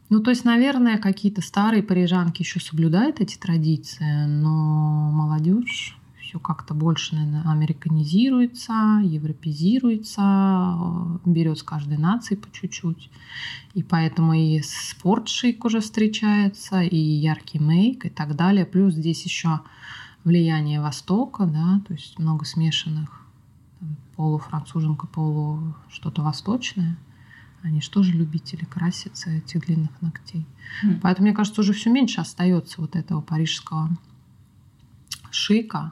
Ну, 0.10 0.22
то 0.22 0.30
есть, 0.30 0.46
наверное, 0.46 0.98
какие-то 0.98 1.42
старые 1.42 1.82
парижанки 1.82 2.44
еще 2.44 2.60
соблюдают 2.60 3.22
эти 3.22 3.38
традиции, 3.38 4.26
но 4.26 5.10
молодежь 5.12 5.98
все 6.20 6.40
как-то 6.40 6.74
больше, 6.74 7.16
наверное, 7.16 7.52
американизируется, 7.52 9.02
европезируется, 9.04 11.20
берет 11.26 11.58
с 11.58 11.64
каждой 11.64 11.98
нации 11.98 12.36
по 12.36 12.52
чуть-чуть. 12.52 13.10
И 13.74 13.84
поэтому 13.84 14.34
и 14.34 14.62
спортшик 14.62 15.66
уже 15.66 15.80
встречается, 15.80 16.82
и 16.82 16.98
яркий 16.98 17.60
мейк 17.60 18.06
и 18.06 18.10
так 18.10 18.36
далее. 18.36 18.66
Плюс 18.66 18.94
здесь 18.94 19.24
еще 19.24 19.62
влияние 20.24 20.82
Востока, 20.82 21.46
да, 21.46 21.82
то 21.88 21.94
есть 21.94 22.20
много 22.20 22.46
смешанных 22.46 23.25
полуфранцуженка, 24.16 25.08
полу 25.08 25.76
что-то 25.90 26.22
восточное. 26.22 26.98
Они 27.64 27.82
же 27.82 27.90
тоже 27.90 28.12
любители 28.12 28.64
краситься 28.66 29.32
этих 29.32 29.66
длинных 29.66 30.02
ногтей. 30.02 30.46
Mm. 30.84 31.00
Поэтому, 31.02 31.28
мне 31.28 31.36
кажется, 31.36 31.62
уже 31.62 31.74
все 31.74 31.90
меньше 31.90 32.22
остается 32.22 32.80
вот 32.80 32.96
этого 32.96 33.22
парижского 33.22 33.90
шика 35.32 35.92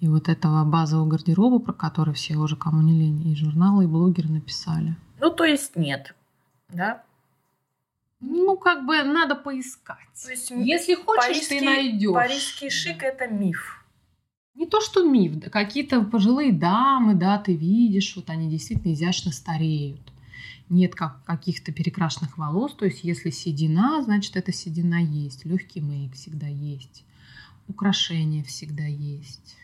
и 0.00 0.08
вот 0.08 0.28
этого 0.28 0.64
базового 0.64 1.08
гардероба, 1.08 1.60
про 1.60 1.72
который 1.72 2.12
все 2.12 2.36
уже 2.36 2.56
кому 2.56 2.82
не 2.82 2.92
лень, 2.92 3.28
и 3.28 3.36
журналы, 3.36 3.84
и 3.84 3.86
блогеры 3.86 4.28
написали. 4.28 4.96
Ну, 5.20 5.30
то 5.30 5.44
есть 5.44 5.76
нет, 5.76 6.14
да? 6.68 7.04
Ну, 8.20 8.56
как 8.56 8.84
бы 8.84 9.02
надо 9.04 9.36
поискать. 9.36 10.08
То 10.24 10.30
есть, 10.30 10.50
Если 10.50 10.94
хочешь, 10.94 11.46
ты 11.46 11.60
найдешь. 11.60 12.14
Парижский 12.14 12.70
шик 12.70 13.00
да. 13.00 13.06
это 13.06 13.28
миф 13.28 13.83
не 14.54 14.66
то 14.66 14.80
что 14.80 15.04
миф, 15.04 15.36
да, 15.36 15.50
какие-то 15.50 16.02
пожилые 16.02 16.52
дамы, 16.52 17.14
да, 17.14 17.38
ты 17.38 17.54
видишь, 17.54 18.14
вот 18.16 18.30
они 18.30 18.48
действительно 18.48 18.92
изящно 18.92 19.32
стареют. 19.32 20.00
Нет 20.68 20.94
как 20.94 21.24
каких-то 21.24 21.72
перекрашенных 21.72 22.38
волос, 22.38 22.74
то 22.74 22.86
есть 22.86 23.04
если 23.04 23.30
седина, 23.30 24.02
значит 24.02 24.36
это 24.36 24.52
седина 24.52 25.02
есть, 25.02 25.44
легкий 25.44 25.80
мейк 25.80 26.14
всегда 26.14 26.46
есть, 26.46 27.04
украшения 27.68 28.42
всегда 28.44 28.84
есть. 28.84 29.56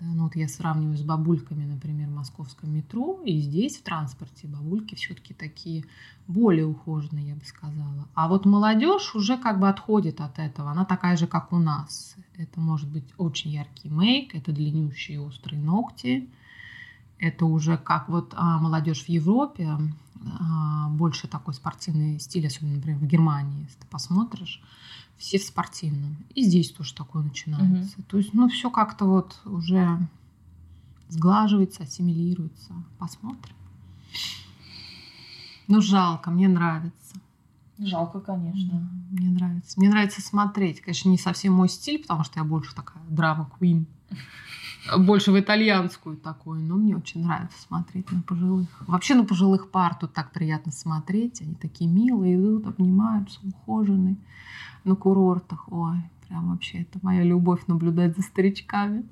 Да, 0.00 0.06
ну 0.06 0.24
вот 0.24 0.36
я 0.36 0.48
сравниваю 0.48 0.96
с 0.96 1.02
бабульками, 1.02 1.66
например, 1.66 2.08
в 2.08 2.14
московском 2.14 2.74
метро, 2.74 3.20
и 3.22 3.38
здесь 3.38 3.76
в 3.76 3.82
транспорте 3.82 4.48
бабульки 4.48 4.94
все-таки 4.94 5.34
такие 5.34 5.84
более 6.26 6.64
ухоженные, 6.64 7.28
я 7.28 7.34
бы 7.34 7.44
сказала. 7.44 8.08
А 8.14 8.28
вот 8.28 8.46
молодежь 8.46 9.14
уже 9.14 9.36
как 9.36 9.60
бы 9.60 9.68
отходит 9.68 10.22
от 10.22 10.38
этого. 10.38 10.70
Она 10.70 10.86
такая 10.86 11.18
же, 11.18 11.26
как 11.26 11.52
у 11.52 11.58
нас. 11.58 12.16
Это 12.38 12.60
может 12.60 12.88
быть 12.88 13.04
очень 13.18 13.50
яркий 13.50 13.90
мейк, 13.90 14.34
это 14.34 14.52
длиннющие 14.52 15.20
острые 15.20 15.62
ногти. 15.62 16.30
Это 17.18 17.44
уже 17.44 17.76
как 17.76 18.08
вот 18.08 18.32
а, 18.34 18.58
молодежь 18.58 19.04
в 19.04 19.08
Европе, 19.10 19.68
а, 20.40 20.88
больше 20.88 21.28
такой 21.28 21.52
спортивный 21.52 22.18
стиль, 22.18 22.46
особенно, 22.46 22.76
например, 22.76 22.98
в 22.98 23.06
Германии, 23.06 23.64
если 23.64 23.80
ты 23.80 23.86
посмотришь, 23.86 24.62
все 25.20 25.38
в 25.38 25.44
спортивном. 25.44 26.16
И 26.34 26.42
здесь 26.42 26.70
тоже 26.72 26.94
такое 26.94 27.22
начинается. 27.22 27.98
Угу. 27.98 28.06
То 28.08 28.16
есть, 28.16 28.32
ну, 28.32 28.48
все 28.48 28.70
как-то 28.70 29.04
вот 29.04 29.38
уже 29.44 29.98
сглаживается, 31.10 31.82
ассимилируется. 31.82 32.72
Посмотрим. 32.98 33.54
Ну, 35.68 35.82
жалко, 35.82 36.30
мне 36.30 36.48
нравится. 36.48 37.16
Жалко, 37.78 38.20
конечно. 38.20 38.70
Да, 38.70 39.20
мне 39.20 39.28
нравится. 39.28 39.78
Мне 39.78 39.90
нравится 39.90 40.22
смотреть. 40.22 40.80
Конечно, 40.80 41.10
не 41.10 41.18
совсем 41.18 41.52
мой 41.52 41.68
стиль, 41.68 42.00
потому 42.00 42.24
что 42.24 42.40
я 42.40 42.44
больше 42.44 42.74
такая 42.74 43.02
драма-квин. 43.08 43.86
Больше 44.98 45.30
в 45.30 45.38
итальянскую 45.38 46.16
такую. 46.16 46.60
Но 46.60 46.76
мне 46.76 46.96
очень 46.96 47.22
нравится 47.22 47.60
смотреть 47.60 48.10
на 48.12 48.22
пожилых. 48.22 48.68
Вообще 48.86 49.14
на 49.14 49.24
пожилых 49.24 49.70
пар 49.70 49.94
тут 49.94 50.12
так 50.12 50.32
приятно 50.32 50.72
смотреть. 50.72 51.40
Они 51.42 51.54
такие 51.54 51.88
милые, 51.88 52.36
идут, 52.36 52.66
обнимаются, 52.66 53.40
ухоженные 53.42 54.16
на 54.84 54.96
курортах. 54.96 55.70
Ой, 55.70 55.98
прям 56.26 56.50
вообще 56.50 56.82
это 56.82 56.98
моя 57.02 57.22
любовь 57.22 57.66
наблюдать 57.66 58.16
за 58.16 58.22
старичками. 58.22 59.04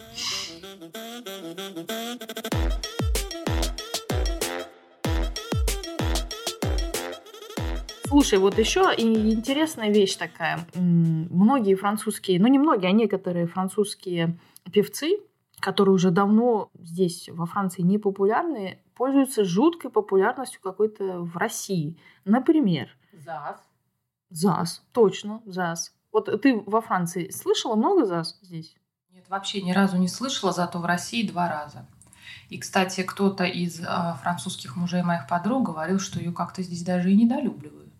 Слушай, 8.06 8.38
вот 8.38 8.58
еще 8.58 8.80
интересная 8.96 9.90
вещь 9.90 10.16
такая. 10.16 10.66
Многие 10.74 11.74
французские, 11.74 12.40
ну 12.40 12.46
не 12.46 12.58
многие, 12.58 12.86
а 12.86 12.92
некоторые 12.92 13.46
французские 13.46 14.38
певцы, 14.72 15.18
которые 15.60 15.94
уже 15.94 16.10
давно 16.10 16.70
здесь, 16.78 17.28
во 17.32 17.46
Франции, 17.46 17.82
не 17.82 17.98
популярны, 17.98 18.80
пользуются 18.94 19.44
жуткой 19.44 19.90
популярностью 19.90 20.60
какой-то 20.60 21.20
в 21.20 21.36
России. 21.36 21.96
Например... 22.24 22.88
ЗАС. 23.12 23.60
ЗАС, 24.30 24.82
точно, 24.92 25.42
ЗАС. 25.46 25.94
Вот 26.12 26.42
ты 26.42 26.62
во 26.66 26.80
Франции 26.80 27.30
слышала 27.30 27.74
много 27.76 28.04
ЗАС 28.04 28.38
здесь? 28.42 28.76
Нет, 29.12 29.28
вообще 29.28 29.62
ни 29.62 29.72
разу 29.72 29.96
не 29.96 30.08
слышала, 30.08 30.52
зато 30.52 30.78
в 30.78 30.84
России 30.84 31.26
два 31.26 31.48
раза. 31.48 31.86
И, 32.48 32.58
кстати, 32.58 33.02
кто-то 33.02 33.44
из 33.44 33.80
э, 33.80 33.84
французских 34.22 34.76
мужей 34.76 35.02
моих 35.02 35.26
подруг 35.28 35.66
говорил, 35.66 35.98
что 35.98 36.18
ее 36.18 36.32
как-то 36.32 36.62
здесь 36.62 36.82
даже 36.82 37.10
и 37.10 37.16
недолюбливают. 37.16 37.92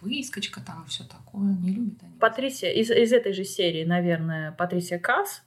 Выскочка 0.00 0.60
там 0.60 0.82
и 0.82 0.88
все 0.88 1.04
такое, 1.04 1.54
не 1.54 1.72
любят 1.72 2.02
они. 2.02 2.14
Патрисия, 2.18 2.70
из, 2.72 2.90
из 2.90 3.12
этой 3.12 3.32
же 3.32 3.44
серии, 3.44 3.84
наверное, 3.84 4.52
Патрисия 4.52 4.98
Касс, 4.98 5.42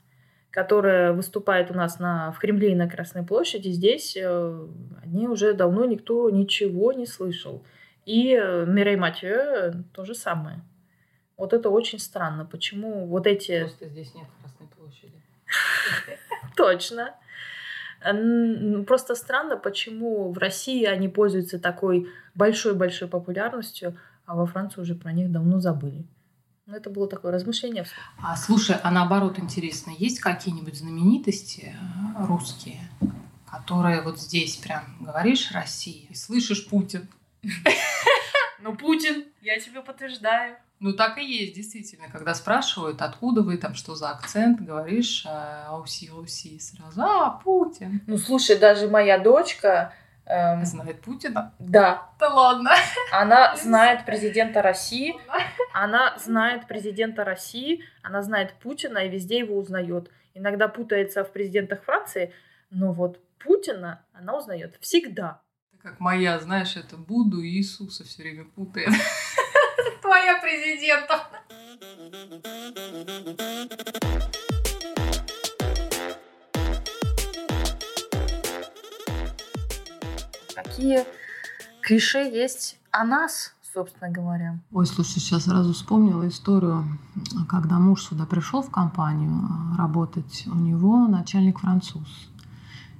которая 0.54 1.14
выступает 1.14 1.72
у 1.72 1.74
нас 1.74 1.98
на, 1.98 2.32
в 2.32 2.38
Кремле 2.38 2.74
и 2.74 2.76
на 2.76 2.88
Красной 2.88 3.24
площади, 3.24 3.70
здесь 3.70 4.16
э, 4.16 4.68
они 5.02 5.28
уже 5.28 5.54
давно 5.54 5.84
никто 5.86 6.30
ничего 6.30 6.94
не 6.94 7.08
слышал. 7.08 7.66
И 8.06 8.36
э, 8.40 8.66
Мирей 8.68 8.96
Матье 8.96 9.84
то 9.94 10.06
же 10.06 10.14
самое. 10.14 10.62
Вот 11.38 11.54
это 11.54 11.72
очень 11.72 11.98
странно. 11.98 12.46
Почему 12.46 13.08
вот 13.08 13.26
эти... 13.26 13.62
Просто 13.62 13.88
здесь 13.90 14.14
нет 14.14 14.28
Красной 14.42 14.68
площади. 14.68 15.20
Точно. 16.56 17.16
Просто 18.86 19.16
странно, 19.16 19.58
почему 19.58 20.32
в 20.32 20.38
России 20.38 20.86
они 20.86 21.10
пользуются 21.10 21.58
такой 21.58 22.08
большой-большой 22.36 23.08
популярностью, 23.08 23.98
а 24.28 24.36
во 24.36 24.46
Франции 24.46 24.82
уже 24.82 24.94
про 24.94 25.14
них 25.14 25.32
давно 25.32 25.60
забыли. 25.60 26.06
Ну, 26.66 26.76
это 26.76 26.90
было 26.90 27.08
такое 27.08 27.32
размышление. 27.34 27.86
А 28.22 28.38
слушай, 28.38 28.78
а 28.82 28.90
наоборот 28.90 29.38
интересно, 29.38 29.92
есть 29.98 30.20
какие-нибудь 30.20 30.76
знаменитости 30.76 31.76
э, 31.76 32.26
русские, 32.26 32.80
которые 33.50 34.02
вот 34.02 34.18
здесь 34.18 34.56
прям 34.56 34.98
говоришь 35.02 35.52
Россия 35.52 36.08
и 36.10 36.16
слышишь 36.16 36.68
Путин? 36.68 37.10
Ну, 38.60 38.78
Путин, 38.78 39.26
я 39.42 39.60
тебе 39.60 39.82
подтверждаю. 39.82 40.56
Ну, 40.80 40.94
так 40.94 41.18
и 41.18 41.26
есть, 41.26 41.54
действительно. 41.54 42.08
Когда 42.10 42.34
спрашивают, 42.34 43.02
откуда 43.02 43.42
вы, 43.42 43.58
там, 43.58 43.76
что 43.76 43.94
за 43.94 44.12
акцент, 44.12 44.62
говоришь 44.62 45.26
ауси, 45.26 46.08
ауси, 46.08 46.60
сразу, 46.60 47.02
а, 47.02 47.42
Путин. 47.44 48.02
Ну, 48.08 48.18
слушай, 48.18 48.58
даже 48.58 48.88
моя 48.88 49.18
дочка... 49.18 49.94
Эм... 50.26 50.66
Знает 50.66 51.02
Путина? 51.02 51.54
Да. 51.60 52.10
Да 52.20 52.30
ладно. 52.30 52.72
Она 53.12 53.56
знает 53.58 54.06
президента 54.06 54.62
России, 54.62 55.16
она 55.74 56.18
знает 56.18 56.68
президента 56.68 57.24
России, 57.24 57.84
она 58.02 58.22
знает 58.22 58.54
Путина 58.54 59.00
и 59.00 59.10
везде 59.10 59.40
его 59.40 59.58
узнает. 59.58 60.10
Иногда 60.34 60.68
путается 60.68 61.24
в 61.24 61.32
президентах 61.32 61.84
Франции, 61.84 62.34
но 62.70 62.94
вот 62.94 63.20
Путина 63.38 64.06
она 64.14 64.38
узнает 64.38 64.78
всегда 64.80 65.42
как 65.84 66.00
моя, 66.00 66.40
знаешь, 66.40 66.78
это 66.78 66.96
Буду 66.96 67.42
и 67.42 67.50
Иисуса 67.50 68.06
все 68.06 68.24
время 68.24 68.46
путает. 68.46 68.88
Твоя 70.02 70.40
президента. 70.42 71.28
Какие 80.76 81.06
клише 81.82 82.20
есть 82.20 82.80
о 82.90 83.04
нас, 83.04 83.54
собственно 83.74 84.10
говоря. 84.10 84.60
Ой, 84.72 84.88
слушай, 84.88 85.20
сейчас 85.20 85.44
сразу 85.44 85.74
вспомнила 85.74 86.28
историю, 86.28 86.98
когда 87.48 87.78
муж 87.78 88.04
сюда 88.06 88.26
пришел 88.26 88.64
в 88.64 88.72
компанию 88.72 89.32
а, 89.32 89.78
работать, 89.78 90.46
у 90.48 90.56
него 90.56 91.08
начальник 91.08 91.60
француз. 91.60 92.30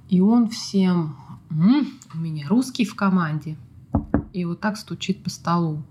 И 0.08 0.20
он 0.20 0.50
всем 0.50 1.16
М-м, 1.50 1.98
у 2.14 2.18
меня 2.18 2.46
русский 2.48 2.84
в 2.84 2.94
команде. 2.94 3.56
И 4.32 4.44
вот 4.44 4.60
так 4.60 4.76
стучит 4.76 5.24
по 5.24 5.30
столу. 5.30 5.82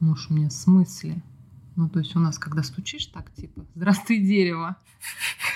Муж 0.00 0.28
у 0.30 0.34
меня 0.34 0.48
в 0.48 0.52
смысле? 0.52 1.22
Ну, 1.76 1.88
то 1.88 2.00
есть 2.00 2.14
у 2.14 2.18
нас, 2.18 2.38
когда 2.38 2.62
стучишь 2.62 3.06
так, 3.06 3.32
типа, 3.34 3.64
здравствуй, 3.74 4.18
дерево. 4.18 4.76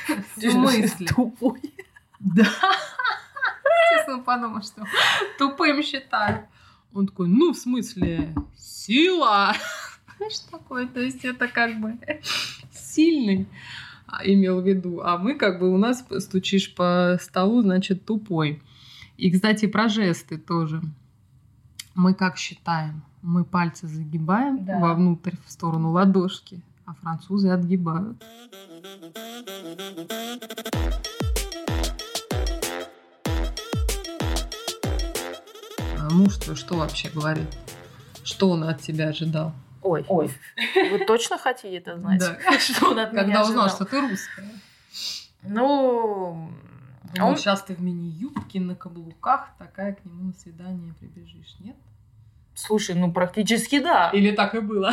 В 0.37 0.41
смысле? 0.41 1.07
Тупой. 1.07 1.61
Да. 2.21 2.49
Честно 4.05 4.23
подумал, 4.23 4.63
что 4.63 4.85
тупым 5.39 5.83
считаю. 5.83 6.47
Он 6.93 7.07
такой, 7.07 7.29
ну, 7.29 7.53
в 7.53 7.57
смысле, 7.57 8.35
сила. 8.57 9.55
Что 10.31 10.51
такое? 10.53 10.87
То 10.87 11.01
есть 11.01 11.25
это 11.25 11.49
как 11.49 11.81
бы 11.81 11.99
сильный 12.73 13.49
имел 14.25 14.61
в 14.61 14.67
виду. 14.67 15.01
А 15.03 15.19
мы 15.19 15.35
как 15.35 15.59
бы 15.59 15.73
у 15.73 15.79
нас 15.79 16.05
стучишь 16.19 16.75
по 16.75 17.19
столу, 17.21 17.63
значит, 17.63 18.05
тупой. 18.05 18.63
И, 19.17 19.31
кстати, 19.31 19.67
про 19.67 19.89
жесты 19.89 20.39
тоже. 20.39 20.83
Мы 21.95 22.15
как 22.15 22.37
считаем? 22.37 23.03
Мы 23.23 23.45
пальцы 23.45 23.87
загибаем 23.87 24.65
да. 24.65 24.79
вовнутрь, 24.79 25.37
в 25.47 25.51
сторону 25.51 25.93
ладошки, 25.93 26.61
а 26.85 26.95
французы 26.95 27.49
отгибают. 27.49 28.23
А 36.05 36.13
муж 36.13 36.37
твой 36.37 36.55
что 36.55 36.75
вообще 36.75 37.09
говорит? 37.09 37.49
Что 38.25 38.51
он 38.51 38.65
от 38.65 38.83
тебя 38.83 39.09
ожидал? 39.09 39.53
Ой, 39.83 40.05
Ой. 40.09 40.31
вы 40.91 40.99
точно 41.07 41.39
хотите 41.39 41.79
это 41.79 41.97
знать? 41.97 42.21
Да. 42.21 42.59
Что 42.59 42.91
он 42.91 42.99
от 42.99 43.13
меня 43.13 43.23
Когда 43.23 43.43
узнал, 43.43 43.71
что 43.71 43.87
ты 43.87 44.01
русская. 44.03 44.51
Ну, 45.43 46.51
а 47.19 47.27
он... 47.27 47.37
сейчас 47.39 47.63
ты 47.63 47.75
в 47.75 47.81
мини-юбке 47.81 48.61
на 48.61 48.75
каблуках, 48.75 49.49
такая 49.59 49.95
к 49.95 50.05
нему 50.05 50.25
на 50.25 50.33
свидание 50.35 50.93
прибежишь, 51.01 51.57
нет? 51.61 51.77
Слушай, 52.55 52.97
ну 52.97 53.11
практически 53.11 53.79
да. 53.79 54.11
Или 54.11 54.33
так 54.33 54.55
и 54.55 54.61
было? 54.61 54.93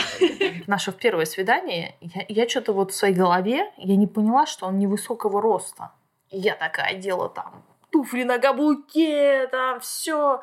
Наше 0.67 0.93
первое 0.93 1.26
свидание, 1.26 1.95
я, 2.00 2.26
я 2.30 2.47
что-то 2.50 2.71
вот 2.71 2.91
в 2.91 2.95
своей 2.95 3.13
голове, 3.13 3.69
я 3.78 3.95
не 3.97 4.08
поняла, 4.08 4.45
что 4.45 4.65
он 4.65 4.80
невысокого 4.80 5.41
роста. 5.41 5.91
И 6.30 6.38
я 6.38 6.56
такая 6.56 6.95
делала 6.95 7.30
там 7.30 7.65
туфли 7.91 8.24
на 8.24 8.39
каблуке, 8.39 9.47
там 9.47 9.82
все. 9.82 10.41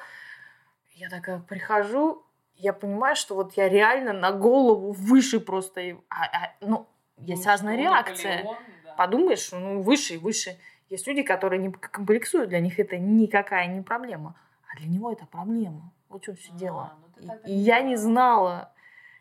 Я 0.99 1.09
такая 1.09 1.39
прихожу, 1.39 2.25
я 2.57 2.73
понимаю, 2.73 3.15
что 3.15 3.37
вот 3.37 3.57
я 3.57 3.69
реально 3.69 4.13
на 4.13 4.33
голову 4.33 4.91
выше 4.91 5.39
просто. 5.39 5.97
А, 6.11 6.25
а, 6.25 6.53
ну, 6.61 6.89
есть 7.19 7.45
ну, 7.45 7.51
разная 7.51 7.77
реакция. 7.77 8.39
Наполеон, 8.39 8.57
да. 8.85 8.95
Подумаешь, 8.95 9.53
ну, 9.53 9.81
выше 9.81 10.15
и 10.15 10.19
выше. 10.19 10.59
Есть 10.91 11.07
люди, 11.07 11.23
которые 11.23 11.61
не 11.61 11.71
комплексуют, 11.71 12.49
для 12.49 12.59
них 12.59 12.81
это 12.81 12.99
никакая 12.99 13.69
не 13.69 13.81
проблема. 13.81 14.35
А 14.67 14.77
для 14.77 14.89
него 14.89 15.13
это 15.13 15.25
проблема. 15.27 15.93
Вот 16.09 16.25
что 16.25 16.35
все 16.35 16.51
а, 16.53 16.57
дело. 16.57 16.93
Ну 17.21 17.35
и, 17.45 17.53
и 17.53 17.55
я 17.55 17.81
не 17.81 17.95
знала, 17.95 18.73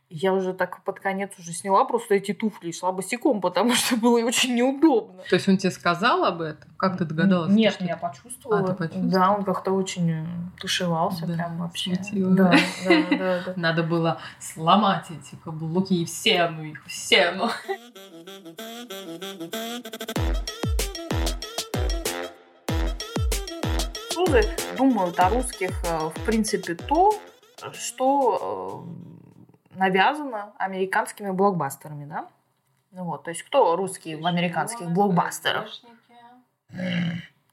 Я 0.10 0.34
уже 0.34 0.54
так 0.54 0.84
под 0.84 1.00
конец 1.00 1.32
уже 1.38 1.52
сняла 1.52 1.84
просто 1.84 2.16
эти 2.16 2.34
туфли 2.34 2.70
и 2.70 2.74
шла 2.74 2.92
босиком, 2.92 3.42
потому 3.42 3.74
что 3.74 3.98
было 3.98 4.20
очень 4.20 4.56
неудобно. 4.56 5.22
То 5.30 5.36
есть 5.36 5.48
он 5.50 5.58
тебе 5.58 5.72
сказал 5.72 6.24
об 6.24 6.42
этом? 6.42 6.70
Как 6.78 6.98
ты 6.98 7.06
догадалась? 7.06 7.54
Нет, 7.54 7.74
что 7.74 7.86
я 7.86 7.98
почувствовала. 7.98 8.62
А, 8.62 8.68
ты 8.68 8.74
почувствовала? 8.74 9.12
Да, 9.12 9.32
он 9.32 9.44
как-то 9.44 9.72
очень 9.72 10.12
э, 10.12 10.26
тушевался 10.60 11.26
Да, 11.26 11.34
прям 11.34 11.58
вообще. 11.58 12.00
Да, 12.14 12.52
да? 12.52 12.60
да, 12.88 13.44
да. 13.46 13.54
Надо 13.56 13.84
было 13.84 14.20
сломать 14.40 15.08
эти 15.10 15.36
каблуки 15.44 15.94
и 15.94 16.06
в 16.06 16.10
стену 16.10 16.64
их, 16.64 16.86
в 16.86 16.92
стену. 16.92 17.50
французы 24.28 24.50
думают 24.78 25.20
о 25.20 25.30
русских, 25.30 25.72
э, 25.86 26.10
в 26.10 26.26
принципе, 26.26 26.76
то, 26.76 27.20
что 27.74 28.86
э, 28.86 29.17
навязано 29.78 30.54
американскими 30.58 31.32
блокбастерами, 31.32 32.06
да? 32.06 32.28
Ну 32.92 33.04
вот, 33.04 33.24
то 33.24 33.30
есть 33.30 33.44
кто 33.44 33.76
русские 33.76 34.18
в 34.18 34.26
американских 34.26 34.90
блокбастерах? 34.90 35.68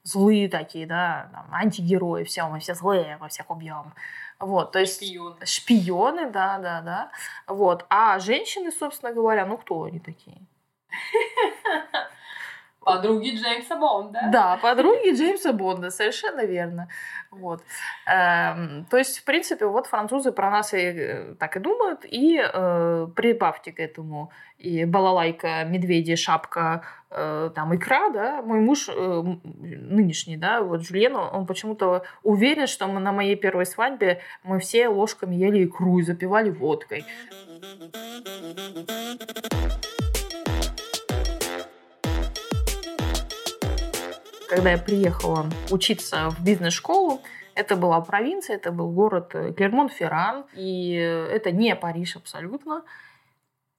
Злые 0.03 0.49
такие, 0.49 0.85
да, 0.85 1.29
там, 1.31 1.47
антигерои, 1.51 2.23
все, 2.23 2.47
мы 2.47 2.59
все 2.59 2.75
злые, 2.75 3.17
мы 3.19 3.29
всех 3.29 3.49
убьем. 3.49 3.93
Вот, 4.39 4.71
то 4.71 4.79
есть 4.79 5.03
Шпион. 5.03 5.37
шпионы, 5.43 6.29
да, 6.29 6.59
да, 6.59 6.81
да. 6.81 7.11
Вот. 7.47 7.85
А 7.89 8.19
женщины, 8.19 8.71
собственно 8.71 9.13
говоря, 9.13 9.45
ну 9.45 9.57
кто 9.57 9.83
они 9.83 9.99
такие? 9.99 10.37
Подруги 12.85 13.31
Джеймса 13.31 13.77
Бонда. 13.77 14.29
Да, 14.31 14.57
подруги 14.57 15.15
Джеймса 15.15 15.53
Бонда, 15.53 15.89
совершенно 15.89 16.45
верно. 16.45 16.87
Вот. 17.31 17.63
Эм, 18.05 18.85
то 18.91 18.97
есть, 18.97 19.17
в 19.17 19.23
принципе, 19.23 19.65
вот 19.65 19.87
французы 19.87 20.31
про 20.31 20.51
нас 20.51 20.71
и 20.71 20.77
э, 20.77 21.35
так 21.39 21.57
и 21.57 21.59
думают, 21.59 22.05
и 22.05 22.39
э, 22.39 23.07
прибавьте 23.15 23.71
к 23.71 23.79
этому 23.79 24.31
и 24.59 24.85
балалайка, 24.85 25.63
медведи, 25.65 26.15
шапка, 26.15 26.83
э, 27.09 27.49
там 27.55 27.75
икра, 27.75 28.09
да. 28.11 28.43
Мой 28.43 28.59
муж 28.59 28.87
э, 28.87 29.23
нынешний, 29.23 30.37
да, 30.37 30.61
вот 30.61 30.83
Жюльен, 30.83 31.15
он 31.15 31.47
почему-то 31.47 32.03
уверен, 32.21 32.67
что 32.67 32.85
мы 32.85 32.99
на 32.99 33.11
моей 33.11 33.35
первой 33.35 33.65
свадьбе 33.65 34.21
мы 34.43 34.59
все 34.59 34.89
ложками 34.89 35.33
ели 35.33 35.65
икру 35.65 35.97
и 35.97 36.03
запивали 36.03 36.51
водкой. 36.51 37.03
Когда 44.47 44.71
я 44.71 44.77
приехала 44.77 45.45
учиться 45.71 46.29
в 46.29 46.43
бизнес-школу, 46.43 47.21
это 47.55 47.75
была 47.75 48.01
провинция, 48.01 48.57
это 48.57 48.71
был 48.71 48.91
город 48.91 49.33
э, 49.33 49.53
Клермон-Ферран, 49.53 50.45
и 50.53 50.97
э, 50.97 51.27
это 51.27 51.51
не 51.51 51.75
Париж 51.75 52.17
абсолютно. 52.17 52.83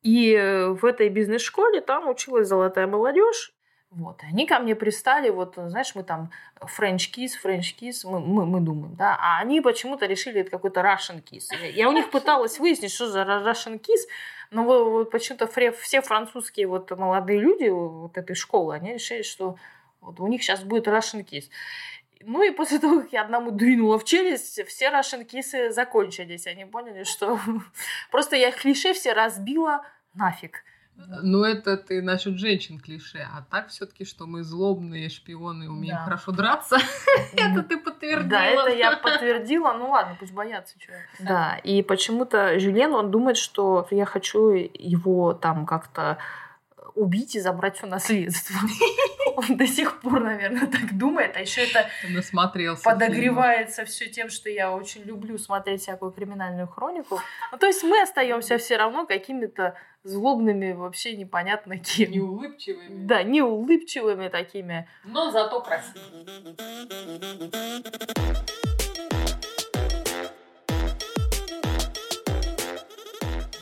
И 0.03 0.33
э, 0.33 0.69
в 0.69 0.85
этой 0.85 1.09
бизнес-школе 1.11 1.81
там 1.83 2.09
училась 2.09 2.49
золотая 2.49 2.87
молодежь. 2.87 3.53
Вот, 3.91 4.21
они 4.23 4.47
ко 4.47 4.59
мне 4.59 4.75
пристали, 4.75 5.31
вот, 5.31 5.55
знаешь, 5.57 5.95
мы 5.95 6.03
там 6.03 6.31
French 6.61 7.11
kiss, 7.15 7.31
French 7.43 7.75
kiss, 7.81 8.01
мы, 8.05 8.21
мы, 8.21 8.45
мы 8.45 8.61
думаем, 8.61 8.95
да, 8.97 9.17
а 9.21 9.39
они 9.39 9.61
почему-то 9.61 10.07
решили 10.07 10.41
это 10.41 10.51
какой-то 10.51 10.81
Russian 10.81 11.23
kiss. 11.23 11.45
Я, 11.73 11.89
у 11.89 11.93
них 11.93 12.11
пыталась 12.11 12.59
выяснить, 12.59 12.93
что 12.93 13.09
за 13.09 13.23
Russian 13.23 13.81
kiss, 13.81 14.09
но 14.51 14.65
вот, 14.65 15.11
почему-то 15.11 15.47
все 15.47 16.03
французские 16.03 16.67
вот 16.67 16.91
молодые 16.91 17.39
люди 17.39 17.69
вот 17.69 18.19
этой 18.19 18.35
школы, 18.35 18.75
они 18.75 18.95
решили, 18.95 19.23
что 19.23 19.57
вот 20.01 20.21
у 20.21 20.27
них 20.27 20.43
сейчас 20.43 20.63
будет 20.63 20.87
Russian 20.89 21.25
kiss. 21.25 21.45
Ну 22.23 22.43
и 22.43 22.51
после 22.51 22.79
того, 22.81 23.01
как 23.03 23.13
я 23.13 23.23
одному 23.23 23.51
двинула 23.51 23.99
в 23.99 24.05
челюсть, 24.05 24.65
все 24.67 24.91
Russian 24.91 25.25
кисы 25.25 25.71
закончились. 25.71 26.47
Они 26.47 26.65
поняли, 26.65 27.05
что 27.05 27.39
просто 28.11 28.37
я 28.37 28.49
их 28.49 28.57
клише 28.57 28.93
все 28.95 29.13
разбила 29.13 29.83
нафиг. 30.15 30.63
Ну, 31.23 31.45
это 31.45 31.77
ты 31.77 32.01
насчет 32.01 32.39
женщин 32.39 32.81
клише. 32.81 33.19
А 33.31 33.43
так 33.51 33.69
все-таки, 33.69 34.07
что 34.07 34.27
мы 34.27 34.43
злобные 34.43 35.11
шпионы, 35.11 35.69
умеем 35.69 35.97
Да. 35.97 36.05
хорошо 36.05 36.33
драться. 36.33 36.79
Это 37.37 37.63
ты 37.63 37.77
подтвердила. 37.77 38.31
Да, 38.31 38.45
это 38.47 38.71
я 38.71 38.97
подтвердила. 38.97 39.75
Ну 39.75 39.91
ладно, 39.91 40.17
пусть 40.19 40.33
боятся, 40.33 40.75
что. 40.81 40.93
Да, 41.19 41.59
и 41.63 41.83
почему-то 41.83 42.59
Жюлен, 42.59 42.95
он 42.95 43.11
думает, 43.11 43.37
что 43.37 43.87
я 43.91 44.07
хочу 44.07 44.53
его 44.53 45.35
там 45.35 45.67
как-то 45.67 46.17
убить 46.95 47.37
и 47.37 47.41
забрать 47.41 47.77
все 47.77 47.87
наследство. 47.87 48.57
Он 49.37 49.57
до 49.57 49.66
сих 49.66 50.01
пор, 50.01 50.20
наверное, 50.20 50.66
так 50.66 50.96
думает. 50.96 51.37
А 51.37 51.40
еще 51.40 51.64
это 51.64 51.88
насмотрелся. 52.09 52.83
подогревается 52.83 53.85
все 53.85 54.07
тем, 54.09 54.31
что 54.31 54.49
я 54.49 54.72
очень 54.72 55.03
люблю 55.03 55.37
смотреть 55.38 55.83
всякую 55.83 56.11
криминальную 56.12 56.66
хронику. 56.66 57.20
Ну, 57.53 57.59
то 57.59 57.66
есть 57.66 57.83
мы 57.83 58.01
остаемся 58.01 58.57
все 58.57 58.77
равно 58.79 59.07
какими-то 59.07 59.77
злобными, 60.05 60.72
вообще 60.72 61.16
непонятно 61.16 61.79
кем. 61.79 62.11
Неулыбчивыми. 62.12 63.07
Да, 63.07 63.22
неулыбчивыми 63.22 64.29
такими. 64.29 64.88
Но 65.05 65.31
зато 65.31 65.61
красивыми. 65.61 66.27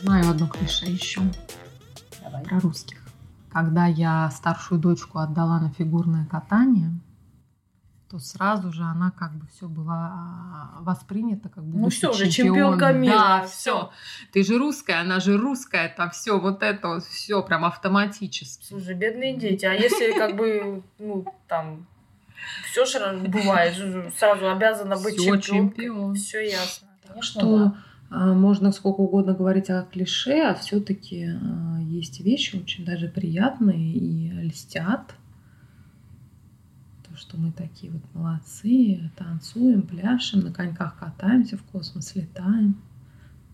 Знаю 0.02 0.30
одно 0.30 0.46
клише 0.48 0.84
еще 0.86 1.22
Давай. 2.22 2.44
про 2.44 2.60
русских. 2.60 3.03
Когда 3.54 3.86
я 3.86 4.28
старшую 4.30 4.80
дочку 4.80 5.20
отдала 5.20 5.60
на 5.60 5.70
фигурное 5.70 6.26
катание, 6.26 6.90
то 8.10 8.18
сразу 8.18 8.72
же 8.72 8.82
она 8.82 9.12
как 9.12 9.32
бы 9.36 9.46
все 9.46 9.68
была 9.68 9.94
а, 10.12 10.78
воспринята 10.80 11.48
как 11.48 11.64
будущий 11.64 12.06
Ну 12.06 12.12
всё 12.12 12.12
же, 12.12 12.30
чемпион. 12.30 12.56
чемпионка 12.56 12.92
мира, 12.92 13.12
Да, 13.14 13.46
все. 13.46 13.90
Ты 14.32 14.42
же 14.42 14.58
русская, 14.58 15.00
она 15.00 15.20
же 15.20 15.36
русская, 15.36 15.88
там 15.88 16.10
все 16.10 16.38
вот 16.38 16.62
это 16.64 16.88
вот 16.88 17.04
все 17.04 17.42
прям 17.42 17.64
автоматически. 17.64 18.66
Слушай, 18.66 18.94
бедные 18.96 19.36
дети. 19.36 19.64
А 19.64 19.72
если 19.72 20.18
как 20.18 20.36
бы, 20.36 20.82
ну, 20.98 21.24
там, 21.46 21.86
все 22.70 22.84
же 22.84 22.98
бывает, 23.28 23.74
же 23.76 24.12
сразу 24.18 24.50
обязана 24.50 24.96
быть 24.96 25.16
чемпионкой. 25.16 25.42
чемпион. 25.42 26.14
Все 26.16 26.40
ясно. 26.44 26.88
Конечно, 27.06 27.40
что 27.40 27.74
можно 28.10 28.72
сколько 28.72 29.00
угодно 29.00 29.34
говорить 29.34 29.70
о 29.70 29.82
клише, 29.82 30.40
а 30.42 30.54
все-таки 30.54 31.30
есть 31.80 32.20
вещи 32.20 32.56
очень 32.56 32.84
даже 32.84 33.08
приятные 33.08 33.92
и 33.92 34.30
льстят. 34.42 35.14
То, 37.08 37.16
что 37.16 37.36
мы 37.36 37.52
такие 37.52 37.92
вот 37.92 38.02
молодцы, 38.14 39.10
танцуем, 39.16 39.82
пляшем, 39.82 40.40
на 40.40 40.52
коньках 40.52 40.98
катаемся, 40.98 41.56
в 41.56 41.62
космос 41.64 42.14
летаем. 42.14 42.80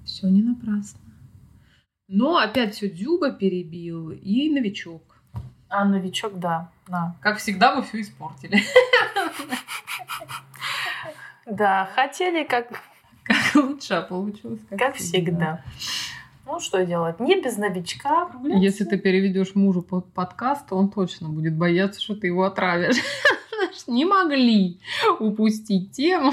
Все 0.05 0.29
не 0.29 0.43
напрасно. 0.43 1.01
Но 2.09 2.39
опять 2.39 2.75
все 2.75 2.91
Дюба 2.91 3.31
перебил 3.31 4.11
и 4.11 4.51
новичок. 4.51 5.23
А 5.69 5.85
новичок, 5.85 6.41
да, 6.41 6.73
да. 6.89 7.15
Как 7.21 7.39
всегда, 7.39 7.77
мы 7.77 7.83
все 7.83 8.01
испортили. 8.01 8.61
Да, 11.47 11.91
хотели 11.97 12.45
как, 12.45 12.69
Как 12.69 12.81
лучше, 13.55 13.95
а 13.95 14.03
получилось 14.03 14.61
как 14.71 14.97
всегда. 14.97 15.63
Ну, 16.47 16.59
что 16.59 16.85
делать? 16.85 17.21
Не 17.21 17.41
без 17.41 17.57
новичка. 17.59 18.29
Если 18.43 18.85
ты 18.85 18.99
переведешь 18.99 19.55
мужу 19.55 19.83
под 19.83 20.13
подкаст, 20.13 20.67
то 20.69 20.77
он 20.77 20.91
точно 20.91 21.29
будет 21.29 21.57
бояться, 21.57 22.01
что 22.01 22.17
ты 22.17 22.27
его 22.27 22.43
отравишь. 22.43 22.97
Не 23.87 24.05
могли 24.05 24.81
упустить 25.21 25.93
тему. 25.93 26.33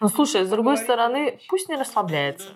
Ну, 0.00 0.08
слушай, 0.08 0.44
с 0.44 0.48
другой 0.48 0.76
стороны, 0.76 1.40
пусть 1.48 1.68
не 1.68 1.76
расслабляется. 1.76 2.48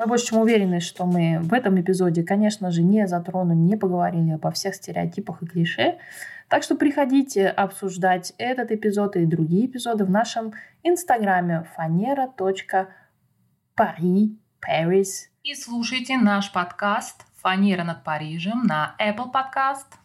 Мы 0.00 0.06
больше 0.06 0.28
чем 0.28 0.38
уверены, 0.38 0.80
что 0.80 1.04
мы 1.04 1.40
в 1.42 1.52
этом 1.52 1.78
эпизоде, 1.78 2.22
конечно 2.22 2.70
же, 2.70 2.82
не 2.82 3.06
затронули, 3.06 3.58
не 3.58 3.76
поговорили 3.76 4.30
обо 4.30 4.50
всех 4.50 4.74
стереотипах 4.74 5.42
и 5.42 5.46
клише. 5.46 5.98
Так 6.48 6.62
что 6.62 6.74
приходите 6.74 7.46
обсуждать 7.48 8.32
этот 8.38 8.70
эпизод 8.72 9.16
и 9.16 9.26
другие 9.26 9.66
эпизоды 9.66 10.06
в 10.06 10.10
нашем 10.10 10.54
инстаграме 10.82 11.66
fanera.paris, 11.76 12.88
Paris. 14.66 15.08
И 15.42 15.54
слушайте 15.54 16.16
наш 16.16 16.50
подкаст 16.50 17.26
«Фанера 17.42 17.84
над 17.84 18.02
Парижем» 18.02 18.62
на 18.62 18.96
Apple 18.98 19.30
Podcast, 19.30 19.98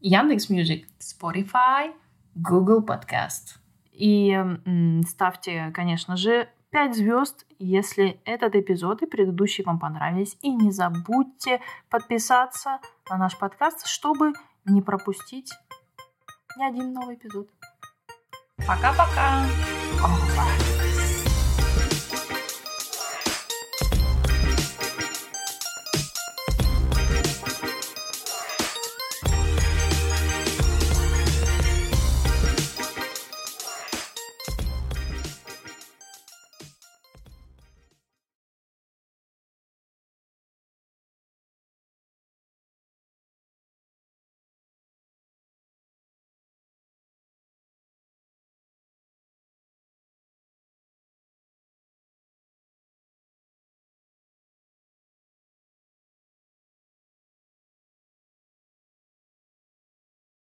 Яндекс 0.00 0.50
Music, 0.50 0.86
Spotify. 1.00 1.94
Google 2.34 2.84
Podcast. 2.84 3.56
И 3.92 4.30
м, 4.32 5.02
ставьте, 5.08 5.70
конечно 5.72 6.18
же, 6.18 6.48
5 6.72 6.96
звезд, 6.96 7.46
если 7.58 8.18
этот 8.24 8.54
эпизод 8.56 9.02
и 9.02 9.06
предыдущие 9.06 9.64
вам 9.64 9.78
понравились. 9.78 10.38
И 10.40 10.50
не 10.50 10.72
забудьте 10.72 11.60
подписаться 11.90 12.80
на 13.10 13.18
наш 13.18 13.38
подкаст, 13.38 13.86
чтобы 13.86 14.32
не 14.64 14.80
пропустить 14.80 15.52
ни 16.56 16.64
один 16.64 16.92
новый 16.92 17.16
эпизод. 17.16 17.48
Пока-пока! 18.66 19.44
Revoir. 20.00 20.61